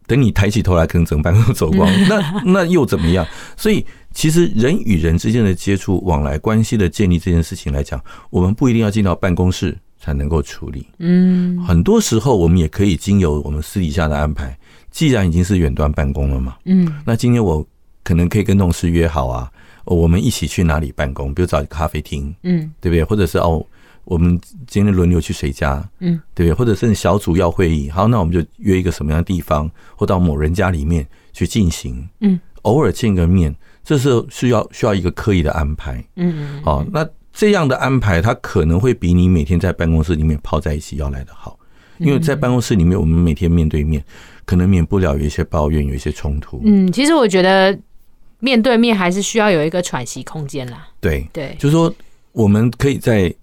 [0.07, 3.23] 等你抬起头来，可能整个办公室走光， 那那又怎么样？
[3.55, 3.85] 所以。
[4.17, 10.87] 其实人与人之间的接触、往来关系的建立这件事情来讲，我们不一定要进到办公室才能够处理。
[10.97, 14.57] 嗯，很多时候我们也可以经由我们私底下的安排。
[14.89, 17.63] 既然已经是远端办公了嘛，嗯，那今天我
[18.03, 19.51] 可能可以跟同事约好啊，
[19.85, 21.31] 我们一起去哪里办公？
[21.31, 23.03] 比如找咖啡厅，嗯，对不对？
[23.03, 23.63] 或者是哦，
[24.03, 26.53] 我们今天轮流去谁家，嗯，对不对？
[26.57, 33.55] 或者是小组要会议，好，那我们就约一个什么样的地方，或到某人家里面去进行，嗯，偶尔见个面。
[33.87, 41.57] 这是需要需要一个刻意的安排，嗯，好，那这样的安排，它可能会比你每天在办公室里面泡在一起要来得好，
[41.97, 44.03] 因为在办公室里面，我们每天面对面，
[44.43, 46.61] 可能免不了有一些抱怨，有一些冲突。
[46.65, 47.79] 嗯，其实我觉得
[48.39, 50.85] 面对面还是需要有一个喘息空间啦。
[50.99, 51.89] 对对，就是说
[52.33, 53.33] 我们可以在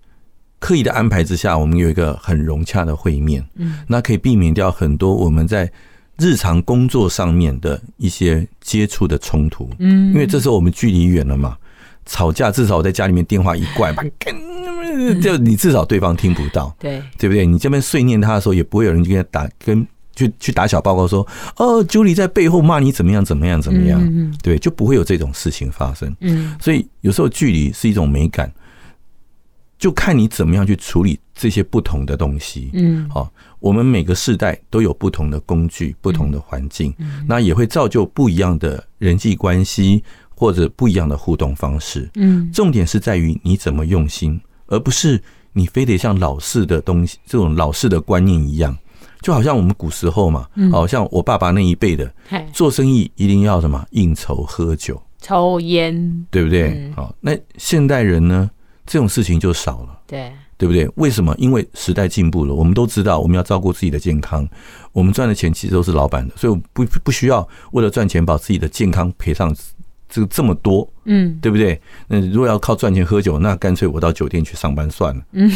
[0.58, 5.72] 刻意的安排之下，我们有一个很融洽的会面，嗯，那可以避免掉很多我们在
[6.18, 11.56] 日常工作上面的一些接触的冲突，嗯，因为这时候我们距离远了嘛，
[12.06, 14.02] 吵架至少我在家里面电话一挂吧，
[15.22, 17.44] 就你至少对方听不到，对，对不对？
[17.44, 24.00] 你这边碎念他的时候，也不会有人跟他打跟去去打小报告说，哦，Julie 在背后骂你怎么样怎么样怎么样，
[24.42, 28.52] 对，就不会有这种事情发生，嗯，所以有时候距离是一种美感。
[29.76, 32.70] 就看你怎么样去处理这些不同的东西。
[32.74, 36.94] 嗯，好，我们每个世代都有不同的工具、不同的环境，
[37.26, 40.02] 那也会造就不一样的人际关系
[40.34, 42.08] 或者不一样的互动方式。
[42.14, 45.20] 嗯，重点是在于你怎么用心，而不是
[45.52, 48.76] 你非得像老式的东西、这种老式的观念一样。
[49.20, 52.12] 就好像我们古时候嘛，好像我爸爸那一辈的，
[52.52, 56.92] 做生意一定要什么应酬、喝酒、抽烟，对不对？
[56.94, 58.50] 好，那现代人呢？
[58.86, 60.88] 这种事情就少了，对对不对？
[60.96, 61.34] 为什么？
[61.38, 64.48] 因为时代进步了，我们都知道我们要照顾自己的健康，
[64.92, 69.54] 我们赚的钱其实都是老板的，所以我不不需要为了赚钱把自己的健康赔上
[70.08, 71.80] 这个这么多，嗯，对不对？
[72.06, 75.50] 那如果要靠赚钱喝酒，那干脆我到酒店去上班算了，嗯。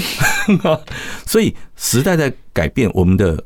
[1.26, 3.42] 所以时代在改变，我们的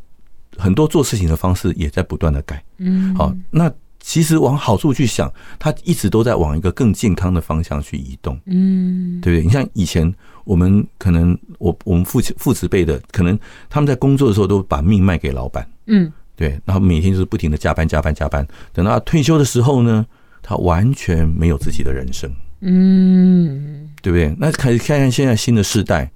[0.57, 3.72] 很多做事情的方式也在不断的改，嗯，好，那。
[4.05, 9.46] 其实往好处去想，它一直都在往一个更健康的方向去移动，嗯，对不对？
[9.46, 10.12] 你像以前
[10.45, 13.38] 我们可能我我们父亲父子辈的，可能
[13.68, 20.05] 他们在工作的时候都把命卖给老板，嗯，对，然后每天就是不停的加班加班加班，等到他退休的时候呢，
[20.43, 22.30] 他完全没有自己的人生，
[22.61, 24.34] 嗯，对不对？
[24.38, 26.11] 那可以看看现在新的世代，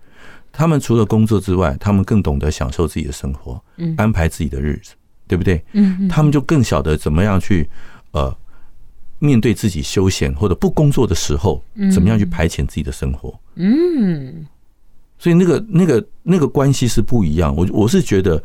[0.53, 4.93] 他们除了工作之外，他们更懂得享受自己的生活，嗯，安排自己的日子。
[5.29, 5.61] 对不对？
[5.73, 7.69] 嗯，他们就更晓得怎么样去
[8.13, 8.33] 呃
[9.19, 11.63] 面对自己休闲或者不工作的时候，
[11.93, 13.39] 怎么样去排遣自己的生活。
[13.55, 14.47] 嗯，
[15.19, 17.55] 所以那个那个那个关系是不一样。
[17.57, 18.43] 我我是觉得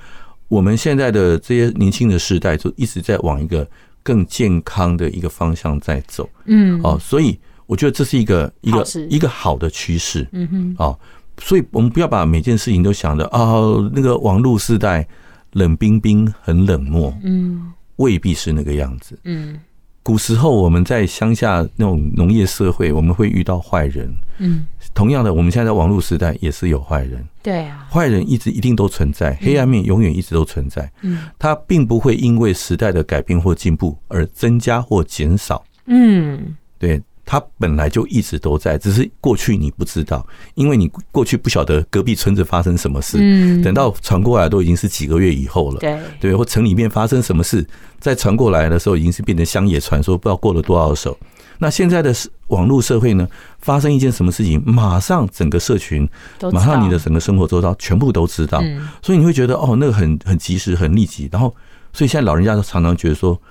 [0.48, 3.68] 我们现在的这些年轻的世代，就一直在往一个
[4.02, 6.30] 更健康的一个方向在走。
[6.46, 10.28] 嗯，哦，所以我觉得这是一个一个一个好的趋势。
[10.32, 11.00] 嗯哼，哦，
[11.40, 15.08] 所以我们不要把每件事情都想着哦，那个网络时代。
[15.54, 19.60] 冷冰冰，很冷漠，嗯，未必是那个样子，嗯。
[20.04, 24.66] 古时候我们在乡下那种农业社会，我们会遇到坏人，嗯。
[24.94, 31.20] 同样的，我们现在在网络时代也是有坏人，对啊，坏人一直一定都存在，黑暗面永远一直都存在，嗯。
[31.38, 37.02] 它并不会因为时代的改变或进步而增加或减少，嗯，对。
[37.32, 43.20] 他本来就一直都在，只是过去你不知道，因为你过去不晓得隔壁村子发生什么事。
[43.22, 45.80] 嗯，等到传过来都已经是几个月以后了。
[45.80, 47.66] 对对，或城里面发生什么事，
[48.02, 51.18] 再传过来的时候已经是变成乡野传说，不知道过了多少手。
[51.58, 52.14] 那现在的
[52.48, 53.26] 网络社会呢，
[53.60, 56.06] 发生一件什么事情，马上整个社群，
[56.52, 58.62] 马上你的整个生活周遭全部都知道。
[59.02, 61.30] 所以你会觉得哦，那个很很及时，很立即。
[61.32, 61.56] 然后，
[61.94, 63.42] 所以现在老人家都常常觉得说，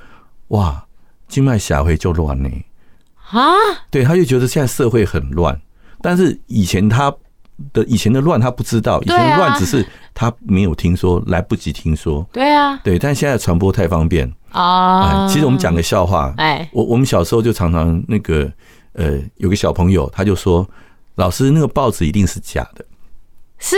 [0.49, 0.85] 哇，
[1.28, 2.51] 经脉下回就乱呢。
[3.31, 3.55] 啊，
[3.91, 5.59] 对，他就觉得现在社会很乱，
[6.03, 7.12] 但是以前他
[7.72, 12.26] 的以前的乱他不知道，以前的乱只是他没有听说，来不及听说。
[12.33, 15.28] 对啊，对，但现在传播太方便啊。
[15.28, 18.51] 其实我们讲个笑话，哎，我我们小时候就常常那个
[18.95, 20.68] 呃，有个小朋友他就说，
[21.16, 22.85] 老师那个报纸一定是假的，
[23.59, 23.76] 是，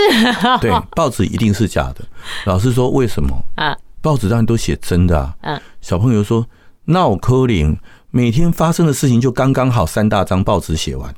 [0.60, 2.04] 对，报纸一定是假的。
[2.46, 3.36] 老师说为什么？
[3.56, 5.36] 啊，报纸上都写真的啊。
[5.40, 6.46] 嗯，小朋友说
[6.84, 7.76] 那我柯林。
[8.12, 11.12] 每天发生的事情就刚刚好三大张报纸写完。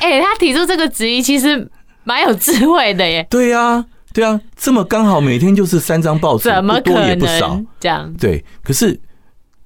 [0.00, 1.70] 哎、欸，他提出这个质疑其实
[2.04, 3.26] 蛮有智慧的耶。
[3.28, 3.84] 对呀，
[4.14, 8.10] 对啊，这么刚好每天就是三张报纸，怎么多也不少这样？
[8.14, 8.98] 对，可是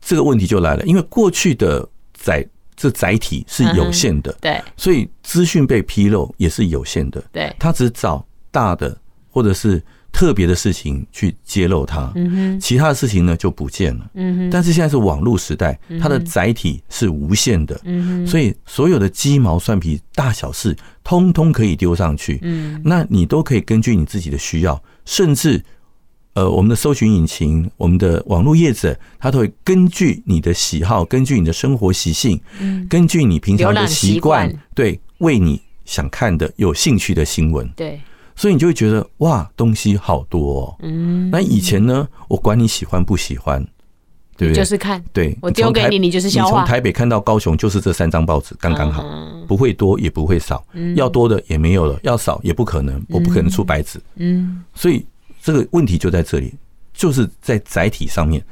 [0.00, 8.96] 这个问题就来了，因为过去的载这载体是有限的，对，所以资讯被披露也是有限的，对，他只找大的
[9.30, 9.80] 或者是。
[10.12, 12.12] 特别的事情去揭露它，
[12.60, 14.10] 其他的事情呢就不见了。
[14.50, 17.80] 但是现在是网络时代，它的载体是无限的，
[18.26, 22.40] 所以所有的鸡毛蒜皮、大小事，通通可以丢上去。
[22.84, 25.64] 那你都可以根据你自己的需要，甚至
[26.34, 32.40] 呃，我们的搜寻引擎、我们的网络业者，它都会根据你的喜好、根据你的生活习性、
[32.88, 38.00] 根据你平常的习惯，对，为你想看的、有兴趣的新闻，对。
[38.34, 40.76] 所以你就会觉得哇，东西好多哦。
[40.80, 43.62] 嗯，那以前呢，我管你喜欢不喜欢，
[44.36, 44.62] 对不对？
[44.62, 46.50] 就是看，对，我丢给你，你就是消化。
[46.50, 49.04] 你从台北看到高雄，就是这三张报纸，刚刚好，
[49.46, 50.64] 不会多也不会少。
[50.96, 54.00] 要多的也没有了，要少也不可能，我不可能出白纸。
[54.16, 55.04] 嗯，所以
[55.42, 56.54] 这个问题就在这里，
[56.92, 58.42] 就是在载体上面，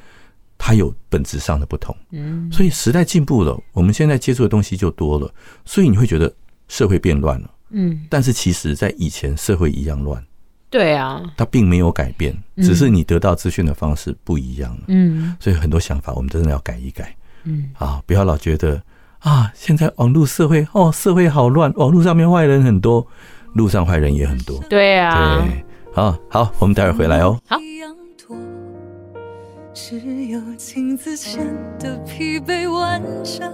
[0.58, 1.96] 它有本质上的不同。
[2.10, 5.32] 嗯，所以时代进步了，我们现在接触的东西就多了，
[5.64, 6.32] 所以你会觉得
[6.68, 7.50] 社会变乱了。
[7.70, 10.22] 嗯，但是其实在以前社会一样乱。
[10.68, 14.84] 对啊，它并没有改变，只是你得到资讯的方式不一样了。
[14.86, 17.16] 嗯，所以很多想法我们真的要改一改。
[17.42, 18.80] 嗯，啊，不要老觉得
[19.18, 23.04] 啊，现在网络社会哦，社会好乱，网络上面坏人很多，
[23.54, 24.62] 路上坏人也很多。
[24.68, 27.40] 对啊，对，好好，我们待会儿回来哦。
[27.48, 27.58] 好。
[29.72, 31.44] 只有镜子前
[31.78, 33.50] 的疲惫完整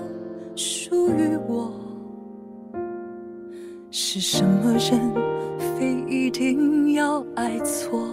[0.57, 1.86] 属于我。
[3.91, 5.01] 是什么人
[5.59, 8.09] 非一定要爱错？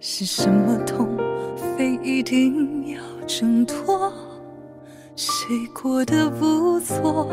[0.00, 1.16] 是什么痛
[1.76, 4.12] 非一定要挣脱？
[5.14, 7.28] 谁过得不错？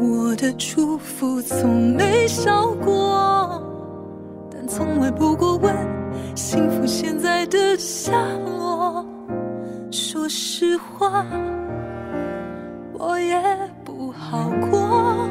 [0.00, 3.62] 我的祝福从没少过，
[4.50, 5.74] 但从来不过问。
[6.34, 8.12] 幸福现在的下
[8.46, 9.04] 落，
[9.90, 11.26] 说实话，
[12.92, 13.40] 我也
[14.30, 15.26] 好过。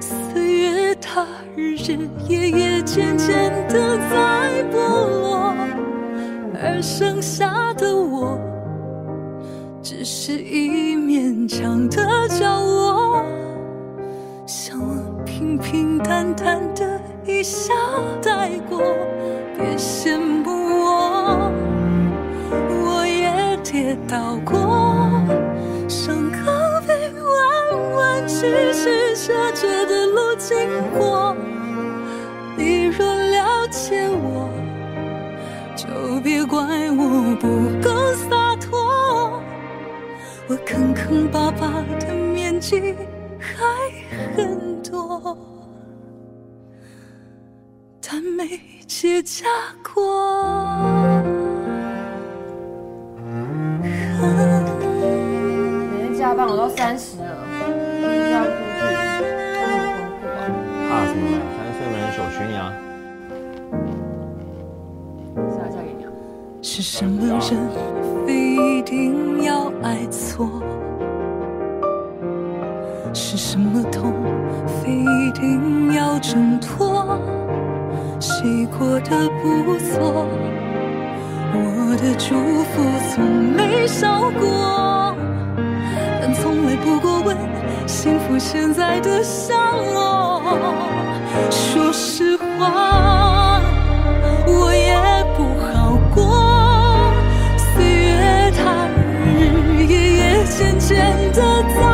[0.00, 5.54] 岁月它日日夜夜渐渐的在剥落，
[6.54, 8.38] 而剩下的我，
[9.82, 13.22] 只是一面墙的角落。
[14.46, 17.74] 想我平平淡淡的一笑
[41.04, 42.94] 坑坑巴巴的面积
[43.38, 43.62] 还
[44.34, 45.36] 很多。
[48.00, 49.44] 但没结痂
[49.82, 50.02] 过。
[55.90, 57.24] 每天加班我都三十了，
[58.00, 58.94] 这样出去
[60.88, 61.22] 怕什么？
[61.54, 62.72] 三十岁没人手许你啊！
[65.50, 66.08] 下嫁给你啊！
[66.62, 67.42] 是什么人
[68.26, 68.30] 非
[68.78, 70.62] 一定要爱错？
[76.30, 77.18] 挣脱？
[78.18, 80.26] 谁过得不错？
[81.52, 82.34] 我的祝
[82.70, 83.22] 福从
[83.54, 85.14] 没少过，
[86.20, 87.36] 但从来不过问
[87.86, 89.54] 幸福现在的下
[89.92, 90.40] 落。
[91.50, 93.60] 说实话，
[94.46, 94.96] 我也
[95.36, 96.24] 不好过。
[97.58, 98.88] 岁月它
[99.26, 99.28] 日
[99.76, 100.96] 日夜夜渐渐
[101.32, 101.93] 的在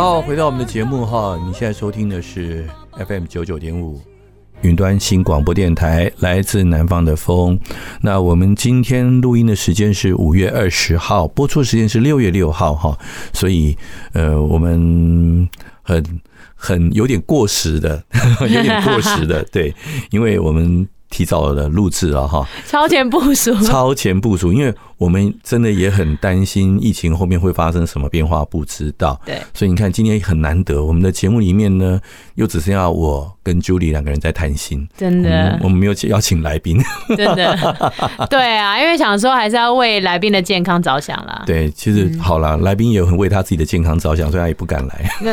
[0.00, 2.66] 好，回到我们的节目哈，你现在收听的是
[3.06, 4.00] FM 九九点五
[4.62, 7.60] 云端新广播电台，来自南方的风。
[8.00, 12.98] 那我们今天录音的时间是五月二十号，播出时间是六月六号哈，
[13.34, 13.76] 所以
[14.14, 15.46] 呃，我们
[15.82, 16.02] 很
[16.54, 18.02] 很有点过时的，
[18.40, 19.74] 有点过时的， 对，
[20.10, 24.74] 因为我们提早了录制了哈，超前部署，超前部署，因为。
[25.00, 29.18] 我们真的也很担心疫情后面会发生什么变化，不知道。
[29.24, 31.98] 对，所以你看今天很难得，我们的节目里面呢，
[32.34, 34.86] 又只剩下我跟 Julie 两个人在谈心。
[34.98, 36.78] 真的，我们没有邀请来宾。
[37.16, 37.56] 真的，
[38.28, 41.44] 对啊，因为想说还是要为来宾的健康着想啦。
[41.48, 45.10] 对，其实好了，来宾也很为他自己的健康着想，所以他也不敢来。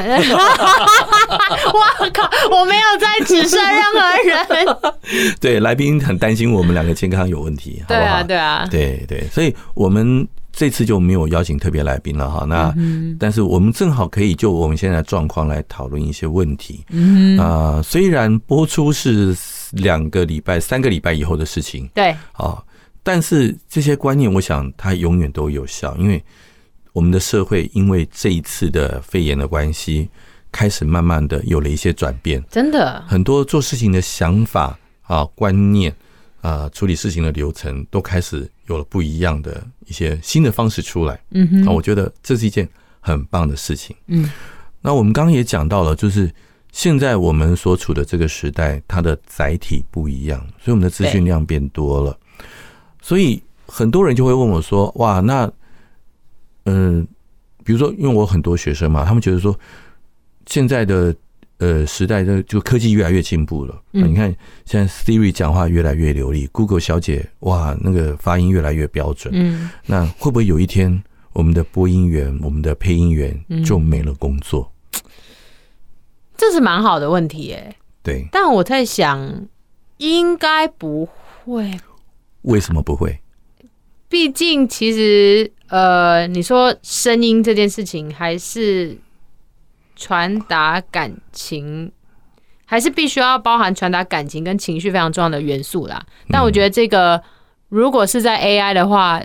[1.73, 5.35] 我靠，我没有在指示任何人。
[5.41, 7.83] 对，来宾很担心我们两个健康有问题。
[7.85, 9.53] 对啊，对啊，对对，所以。
[9.73, 12.73] 我们这次就没有邀请特别来宾了哈，那
[13.19, 16.83] 但是我们正好可以就我们现在的状况来讨论一些问题。
[16.89, 19.37] 嗯啊，虽然播出是
[19.73, 22.57] 两个礼拜、三个礼拜以后的事情，对啊，
[23.03, 26.23] 但是这些观念，我想它永远都有效，因为
[26.91, 30.09] 我们的社会因为这一次的肺炎的关系，
[30.51, 32.43] 开始慢慢的有了一些转变。
[32.49, 35.95] 真的，很多做事情的想法啊、观念
[36.41, 38.49] 啊、处理事情的流程都开始。
[38.67, 42.67] 有了不一样的一些新的方式出来，嗯哼，那我觉得这是一件
[42.99, 43.95] 很棒的事情。
[44.07, 44.29] 嗯，
[44.81, 46.31] 那我们刚刚也讲到了，就是
[46.71, 52.17] 现在我们所处的这个时代，它的载体不一样，所以我们的资讯量变多了。
[53.01, 55.51] 所以很多人就会问我说：“哇，那
[56.65, 57.07] 嗯、呃，
[57.63, 59.57] 比如说，因为我很多学生嘛，他们觉得说，
[60.45, 61.15] 现在的
[61.57, 63.81] 呃时代的就科技越来越进步了。
[63.93, 64.33] 嗯，你看
[64.65, 69.33] 现在 Siri 讲话越来越流利，Google 小姐哇，那个发音越来越标准。
[69.35, 71.03] 嗯，那会不会有一天
[71.33, 74.71] 我们的播音员、我们的配音员就没了工作？”
[76.37, 77.75] 这是蛮好的问题耶。
[78.03, 79.47] 对，但我在想，
[79.97, 81.03] 应该不
[81.43, 81.79] 会。
[82.43, 83.19] 为什么不会？
[84.07, 88.97] 毕竟，其实，呃，你说声音这件事情，还是
[89.97, 91.91] 传达感情，
[92.65, 96.01] 还是必须要包含传达感情跟情绪非常重要的元素啦。
[96.29, 97.21] 但我觉得，这个
[97.67, 99.21] 如果是在 AI 的话，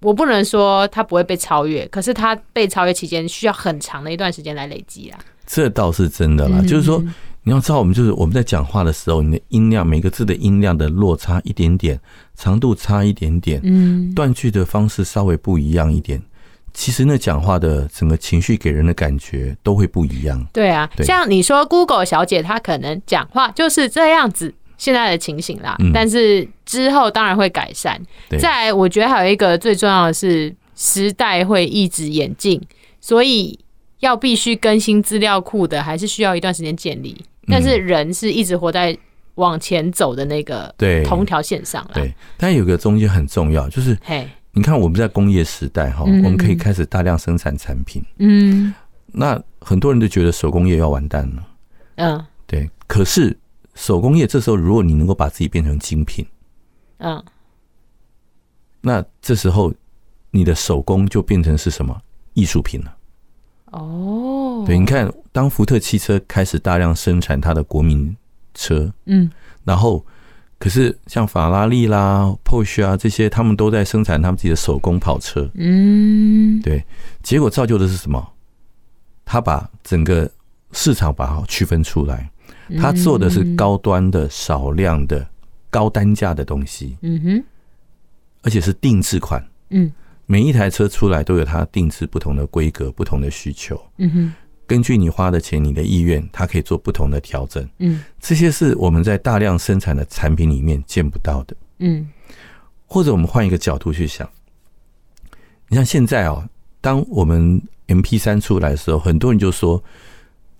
[0.00, 5.18] 我不能说它不会被超越，可是它被超越期间需要很长的一段时间来累积啦。
[5.46, 7.02] 这倒是真的啦，就是说
[7.44, 11.98] 你要知道，我们就是我们在讲话的时候，你的音量每个字的音量的落差一点点，
[12.34, 16.20] 长度差一点点，嗯，断句的方式稍微不一样一点，
[16.76, 20.46] 其实那讲话的整个情绪给人的感觉都会不一样。
[20.52, 28.00] 对啊，像你说 Google 小姐她可能讲话就是这样子，现在的情形啦，但是之后当然会改善。
[28.38, 32.60] 再来，我觉得还有一个最重要的是时代会一直演进，
[33.00, 33.58] 所以。
[34.00, 37.16] 要必须更新资料库的，还是需要一段时间建立。
[37.48, 38.96] 但是人是一直活在
[39.36, 41.92] 往前走的那个对同条线上了。
[41.94, 48.02] 对，但有个中间很重要，就是嘿，你看我们在工业时代哈，我们可以开始大量生产产品。
[48.16, 48.72] 嗯，
[49.08, 51.46] 那很多人都觉得手工业要完蛋了。
[51.96, 52.70] 嗯，对。
[52.86, 53.36] 可是
[53.74, 56.26] 手工业这时候，如果你能够把自己变成精品，
[56.96, 57.22] 嗯，
[58.80, 59.74] 那这时候
[60.30, 62.00] 你的手工就变成是什么
[62.32, 62.96] 艺术品了。
[63.72, 68.16] 哦，对，你看，当福特汽车开始大量生产它的国民
[68.54, 69.30] 车，嗯，
[69.64, 70.02] 然后，
[70.66, 76.84] 可是像法拉利啦、Porsche 啊这些，他们都在生产他们自己的手工跑车，嗯，对，
[77.22, 78.32] 结果造就的是什么？
[79.24, 80.28] 他把整个
[80.72, 82.28] 市场把它区分出来，
[82.80, 85.24] 他做的是高端的、少量的、
[85.70, 87.44] 高单价的东西，嗯哼，
[88.42, 89.40] 而且是定制款，
[89.70, 89.92] 嗯。
[90.28, 93.80] 每一台车出来都有它定制不同的规格、不同的需求。
[93.98, 94.34] 嗯哼，
[94.66, 97.66] 根据你花的钱、你的意愿，它可以做不同的调整。
[97.78, 101.56] 嗯，这些是我们在大量生产的产品里面见不到的。
[101.78, 102.08] 嗯，
[102.86, 104.28] 或者我们换一个角度去想，
[105.68, 106.48] 你像现在哦，
[106.80, 109.82] 当我们 M P 三出来的时候，很多人就说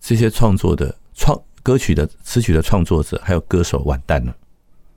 [0.00, 4.36] 这些创作的创歌曲的词曲的创作者还有歌手完蛋了。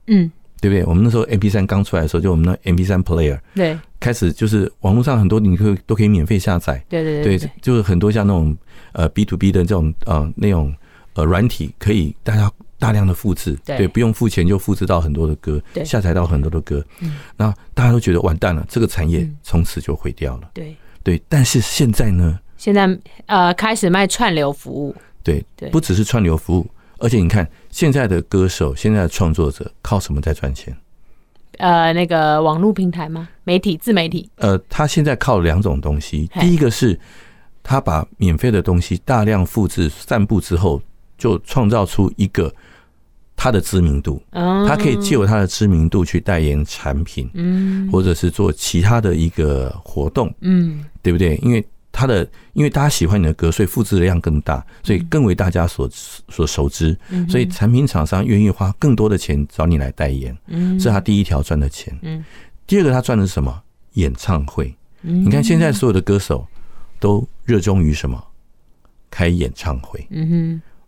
[0.08, 0.32] 嗯。
[0.62, 0.84] 对不对？
[0.86, 8.56] 我们那时候 MP 三刚出来的时候，就我们那 MP 三 player，对，开始就是网络上很多你可以都可以免费下载，对对对，对，就是很多像那种
[8.94, 10.74] 呃 B to B 的这种呃那种
[11.14, 20.76] 呃软体，可以大家大量的复制，对，不用付钱就复制到很多的歌，下载到很多的歌，嗯，然后大家都觉得完蛋了，这个产业从此就毁掉了，对。
[21.02, 22.38] 对，但是现在呢？
[22.58, 22.86] 现在
[23.26, 24.94] 呃开始卖串流服务，
[25.24, 26.68] 对对，不只是串流服务。
[27.00, 30.76] 而且你看，现在的歌手、现在的创作者靠什么在赚钱？
[31.58, 33.28] 呃，那个网络平台吗？
[33.44, 34.30] 媒体、自媒体？
[34.36, 36.30] 呃，他现在靠两种东西。
[36.40, 36.98] 第一个是，
[37.62, 40.82] 他把免费的东西大量复制、散布之后，
[41.18, 42.54] 就创造出一个
[43.36, 44.22] 他的知名度。
[44.32, 51.36] 他可以借由他的知名度去代言产品，嗯，或者是做其他的一个活动，嗯，对不对？
[51.44, 56.98] 因为他的，因为大家喜欢你的歌，所以复制的量更大，所以更为大家所所熟知。
[57.28, 60.38] 所以产品厂商愿意花更多的钱找你来代言，
[60.80, 62.24] 是他第一条赚的钱。
[62.68, 63.62] 第二个他赚的是什么？
[63.94, 64.74] 演唱会。
[65.02, 66.46] 你看现在所有的歌手
[67.00, 68.24] 都热衷于什么？
[69.10, 70.08] 开演唱会。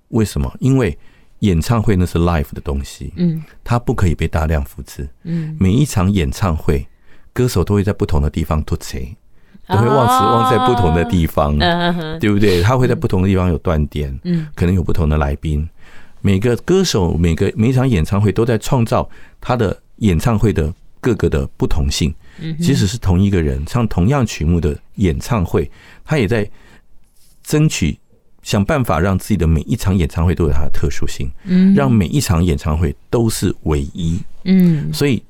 [0.10, 0.54] 为什么？
[0.60, 0.98] 因为
[1.40, 5.10] 演唱会那是 live 的东西，嗯它不可以被大量复制。
[5.24, 6.86] 嗯每一场演唱会，
[7.34, 9.16] 歌手都会在不同的地方突击。
[9.72, 11.58] 都会忘词忘在不同的地方，
[12.20, 12.62] 对不对？
[12.62, 14.20] 他会在不同的地方有断点，
[14.56, 15.68] 可能有不同的来宾。
[16.22, 19.10] 每个歌手每个每一场演唱会都在创造
[19.40, 22.14] 他的演唱会的各个的不同性。
[22.60, 25.70] 即使是同一个人唱同样曲目的演唱会，
[26.04, 26.50] 他也在
[27.44, 27.98] 争取
[28.42, 31.30] 想办法让自己的每一场演唱会都有它的特殊性，
[31.76, 34.20] 让每一场演唱会都是唯一。
[34.46, 35.22] 嗯，所以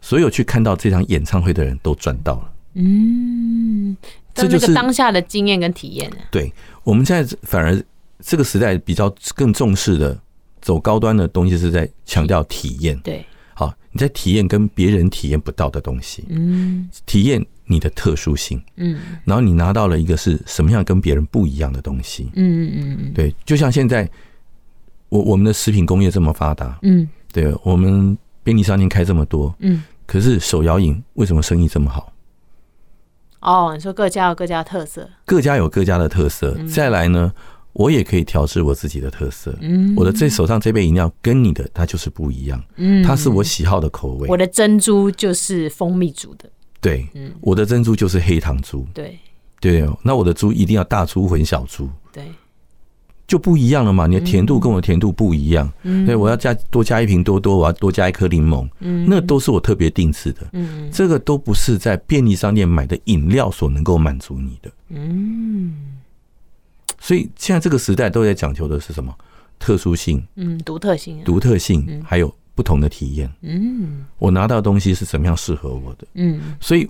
[0.00, 2.50] 所有去看到这场演唱会的人都赚到了。
[2.74, 3.96] 嗯，
[4.34, 6.10] 这就是当下的经验跟体验。
[6.30, 6.52] 对，
[6.82, 7.82] 我们现在反而
[8.20, 10.18] 这个时代比较更重视的
[10.60, 12.98] 走高端的东西，是在强调体验。
[13.00, 24.08] 对，好，你在体验跟别人体验不到的东西，嗯，体验你的特殊性，嗯，然后你拿到了一个是什么样跟别人不一样的东西，嗯嗯嗯，对，就像现在
[25.10, 32.12] 我我们的食品工业这么发达，嗯，对，我们便利商店开这么多，嗯，可是手摇饮为什么生意这么好？
[33.44, 36.56] 哦，你说各家有各家的特色，各家有各家的特色。
[36.66, 37.32] 再来呢，
[37.74, 39.54] 我也可以调制我自己的特色。
[39.60, 42.62] 嗯，我的这手上这杯饮料跟你的它就是不一样。
[42.76, 44.26] 嗯，它是我喜好的口味。
[44.28, 46.48] 我的珍珠就是蜂蜜煮的。
[46.80, 48.86] 对，嗯，我的珍珠就是黑糖珠。
[48.94, 49.18] 对，
[49.60, 51.88] 对，那我的珠一定要大珠混小珠。
[52.10, 52.24] 对。
[53.26, 65.74] 就不一样了嘛，你的甜度跟我的甜度不一样，嗯，所以我要加多加一瓶多多，我要多加一颗柠檬，嗯，那都是我特别定制的，嗯，这个都不是在便利商店买的饮料所能够满足你的，嗯，
[67.00, 69.14] 所以现在这个时代都在讲求的是什么？
[69.58, 76.86] 特殊性，嗯，独特性，独特性，还有不同的体验，嗯，我拿到的东西是怎么样适合我的，嗯，所以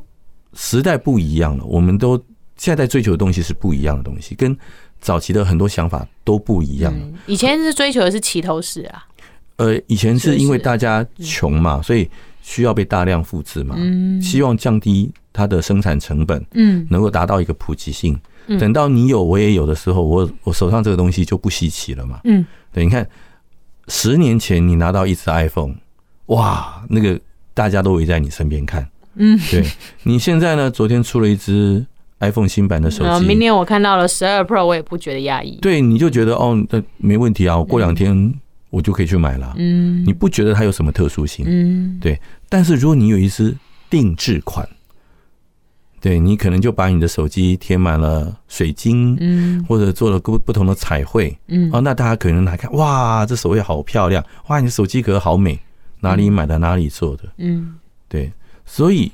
[0.55, 2.17] 时代不一样了，我们都
[2.57, 4.57] 现在在追求的东西是不一样的东西，跟。
[5.05, 6.93] 早期的很多想法都不一样。
[7.27, 9.05] 以前是追求的是齐头式啊。
[9.57, 13.75] 呃，以前是因为大家穷嘛，所以需要被大量复制嘛。
[13.79, 14.21] 嗯。
[14.21, 16.43] 希望降低它的生产成本。
[16.55, 16.87] 嗯。
[16.89, 18.19] 能够达到一个普及性。
[18.59, 22.21] 等到你有我也有的时候，我我手上这个东西就不稀奇了嘛。
[22.25, 22.45] 嗯。
[22.73, 23.07] 对，你看，
[23.89, 25.75] 十年前你拿到一只 iPhone，
[26.27, 27.21] 哇，那个
[27.53, 28.89] 大家都围在你身边看。
[29.17, 29.39] 嗯。
[29.51, 29.63] 对，
[30.05, 30.71] 你现在呢？
[30.71, 31.85] 昨天出了一支。
[32.25, 35.59] iPhone 新版的手机，明年我看到了十二 Pro，我也不觉得压抑。
[35.61, 38.35] 对，你就觉得哦，那没问题啊，我过两天
[38.71, 39.55] 我就可以去买了。
[39.57, 41.45] 嗯，你不觉得它有什么特殊性？
[41.49, 42.19] 嗯，对。
[42.49, 43.57] 但是如果你有一支
[43.89, 44.69] 定制款，
[46.01, 55.59] 对，你可能就把你的手机贴满了水晶，嗯，或者做了不不同的彩绘，嗯，哦，那大家可能来看，哇，这手绘好漂亮，哇，你的手机壳好美，
[56.01, 57.25] 哪里买的，哪里做的？
[57.39, 57.75] 嗯，
[58.09, 58.33] 对，
[58.65, 59.11] 所以。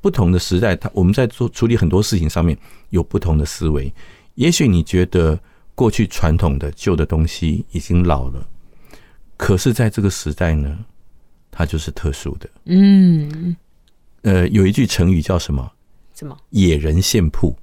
[0.00, 2.56] 不同的时代，它我们在做处理很多事情上面
[2.90, 3.92] 有不同的思维。
[4.34, 5.38] 也许你觉得
[5.74, 8.46] 过去传统的旧的东西已经老了，
[9.36, 10.78] 可是在这个时代呢，
[11.50, 12.48] 它就是特殊的。
[12.64, 13.56] 嗯，
[14.22, 15.70] 呃，有一句成语叫什么？
[16.14, 16.36] 什么？
[16.50, 17.54] 野人献曝。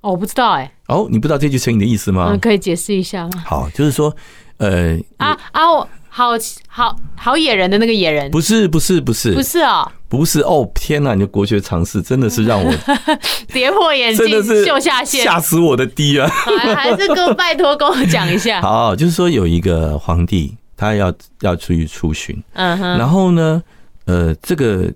[0.00, 0.72] 哦，我不知道哎。
[0.88, 2.30] 哦，你不知道这句成语的意思吗？
[2.32, 3.42] 嗯，可以解释一下吗？
[3.46, 4.14] 好，就是说，
[4.58, 6.28] 呃，啊啊，我好
[6.68, 9.90] 好好野人的那个野人，不是不是不是不是哦。
[10.08, 11.12] 不是哦，天哪！
[11.14, 12.72] 你的国学常识真的是让我
[13.52, 16.30] 跌破眼镜，真的是秀下限，吓死我的爹啊！
[16.76, 18.62] 还是跟拜托跟我讲一下。
[18.62, 23.60] 好，就是说有一个皇帝，他要要出去出巡，嗯哼，然后呢，
[24.04, 24.88] 呃，这个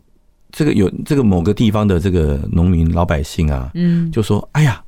[0.52, 4.80] 这个有这个某个地方的这个农民老百姓啊，嗯，就说：“哎呀，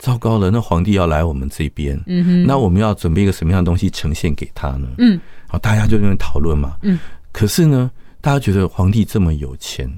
[0.00, 6.98] 糟糕了，那皇帝要来我们这边，嗯哼，那我们要准备一个什么样的东西呈现给他呢？”嗯，好，大家就在那讨论嘛，嗯，
[7.32, 7.90] 可是呢。
[8.18, 9.88] 大家觉得皇帝这么有钱，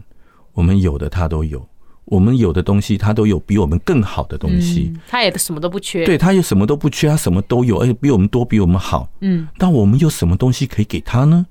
[0.52, 1.66] 我们有的他都有，
[2.04, 11.46] 我们有的东西他都有比我们更好的东西，嗯、他也什么都不缺，对，他也什么都不缺，他什么都有，而且比我们多，比我们好，嗯，但我们有什么东西可以给他呢？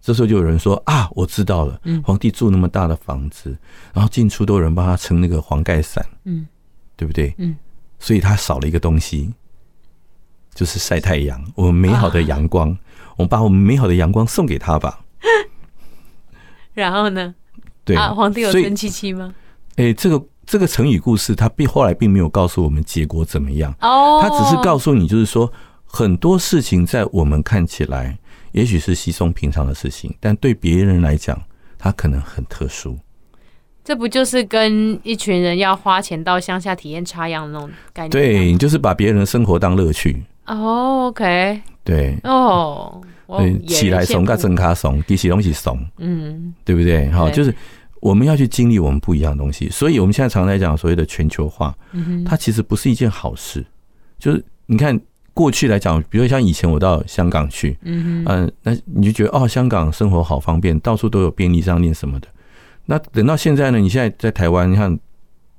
[0.00, 3.56] 这时候就有人说啊，我知道了，皇帝住那么大的房子，
[3.92, 6.44] 然后进出都有人帮他撑那个黄盖伞，嗯，
[6.96, 7.32] 对不对？
[7.38, 7.54] 嗯，
[8.00, 9.32] 所以他少了一个东西，
[10.56, 12.72] 就是晒太阳，我们美好的阳光。
[12.72, 12.78] 啊
[13.16, 15.00] 我们把我们美好的阳光送给他吧。
[16.74, 17.34] 然后呢？
[17.82, 19.34] 对啊，皇帝有生气气吗？
[19.76, 23.74] 哎，这个这个成语故事，他并后来并没有告诉我们结果怎么样。
[23.80, 25.50] 哦，他只是告诉你，就是说
[25.86, 28.18] 很多事情在我们看起来
[28.52, 31.40] 也许是稀松平常的事情，但对别人来讲，
[31.78, 32.98] 他可能很特殊。
[33.82, 38.18] 这不就是跟一群人要花钱到乡下体验插秧那种感觉？
[38.18, 40.22] 对，你就是把别人的生活当乐趣。
[40.46, 41.60] 哦，OK。
[41.84, 47.08] 对哦，对，起来怂，跟真卡怂，其实东西怂，嗯，对不对？
[47.12, 47.54] 好，就是
[48.00, 51.72] 我们要去经历我们不一样的东西，所以我们现在常在讲所谓的全球化，
[52.24, 53.64] 它其实不是一件好事。
[54.18, 55.00] 就是你看
[55.32, 62.26] 过去来讲，比如像以前我到香港去，嗯嗯，那你就觉得哦，香港生活好方便，到处都有便利商店什么的。
[62.84, 63.78] 那等到现在呢？
[63.78, 64.98] 你现在在台湾，你看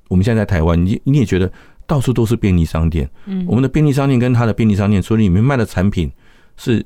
[0.09, 1.49] 我们现在在台湾，你你也觉得。
[1.87, 6.11] 到处都是便利商店，嗯，我们的便利商店跟他的便利商店，除了里面卖的产品
[6.57, 6.85] 是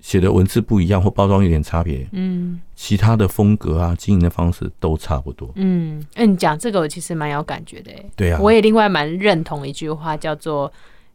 [0.00, 10.70] 写的文字不一样或包装有点差别，嗯，其他的风格啊、经营的方式都差不多，嗯，哎，你讲这个我其实蛮有感觉的，对啊，我也另外蛮认同一句话，叫做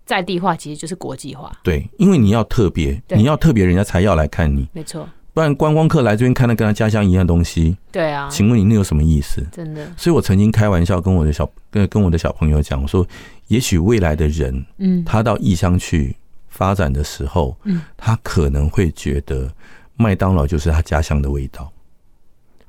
[0.05, 5.05] 在地化其实就是国际化，对，因为你要特别，你要特别，人家才要来看你，没错。
[5.37, 9.45] 不然观光客来这边看到跟他家乡一样东西，对啊，请问你那有什么意思？
[9.51, 9.87] 真的。
[9.95, 13.07] 所以我曾经开玩笑跟我的小跟跟我的小朋友讲，我说，
[13.45, 16.15] 也许未来的人，嗯，他到异乡去
[16.47, 19.47] 发展的时候，嗯，他可能会觉得
[19.95, 21.71] 麦当劳就是他家乡的味道。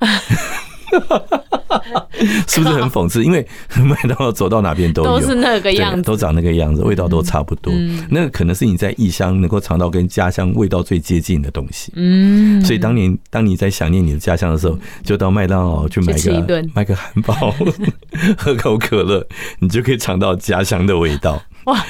[2.49, 3.23] 是不是很讽刺？
[3.25, 7.73] 因为麦当劳走到哪边都有，都是那个样子，都长那个样子，味道都差不多。
[7.75, 11.93] 嗯、那个可能是你在异乡能够尝到跟家乡味道最接近的东西。
[11.95, 17.55] 嗯，所以当年当你在想念你的家乡的时候，就到麦当劳去买个买个汉堡，
[18.37, 19.27] 喝口可乐，
[19.59, 21.43] 你就可以尝到家乡的味道。
[21.65, 21.85] 哇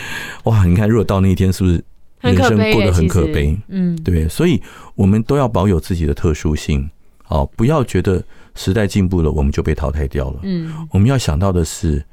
[0.45, 0.65] 哇！
[0.65, 1.85] 你看，如果到那一天，是不是
[2.21, 3.57] 人生过得很可悲？
[3.69, 4.61] 嗯，对，所以
[4.97, 6.91] 我们都要保有自己的特殊性。
[7.29, 8.25] 哦，不要觉得
[8.59, 10.41] 时代进步了，我们就被淘汰掉了。
[10.43, 12.05] 嗯，我们要想到的是，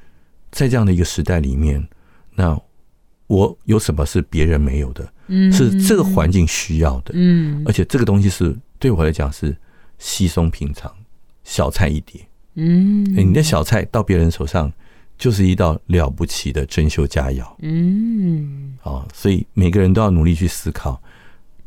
[0.52, 1.84] 在这样的一个时代里面，
[2.36, 2.56] 那
[3.26, 5.12] 我有什么是别人没有的？
[5.26, 7.14] 嗯，是这个环境需要的。
[7.16, 9.58] 嗯，而且这个东西是对我来讲是
[9.98, 10.93] 稀松平常，
[11.43, 12.22] 小菜一碟。
[12.54, 14.72] 嗯，你的小菜到别人手上
[15.18, 17.43] 就是一道了不起的珍馐佳肴。
[17.64, 21.02] 嗯，好，所以每个人都要努力去思考，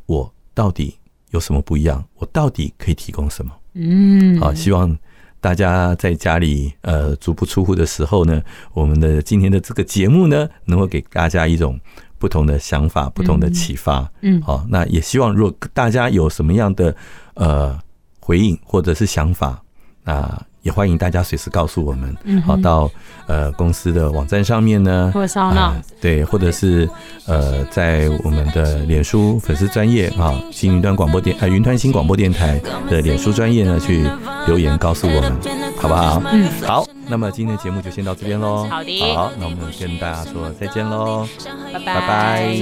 [0.07, 0.97] 我到底。
[1.31, 2.03] 有什么不一样？
[2.15, 3.53] 我到底可以提供什么？
[3.79, 4.99] 嗯，好，希望
[5.41, 8.43] 大家在家里呃足不出户的时候呢，
[8.75, 11.79] 我们的今天的这个节目呢，能够给大家一种
[12.19, 14.11] 不同的想法、不同的启发。
[14.23, 16.95] 嗯，好，那也希望如果大家有什么样的
[17.35, 17.79] 呃
[18.19, 19.63] 回应或者是想法，
[20.03, 20.48] 那。
[20.69, 22.15] 也欢迎大家随时告诉我们，
[22.45, 22.91] 好到
[23.27, 26.87] 呃公司的网站上面呢，或者闹对，或者是
[27.25, 32.61] 呃在我们的脸书粉丝专业啊，新云端广播电呃云端新广播电台
[32.91, 34.07] 的脸书专业呢去
[34.47, 35.33] 留言告诉我们，
[35.79, 36.23] 好不好？
[36.31, 38.67] 嗯，好，那么今天的节目就先到这边喽。
[38.69, 41.27] 好的，好，那我们跟大家说再见喽，
[41.73, 42.61] 拜拜拜。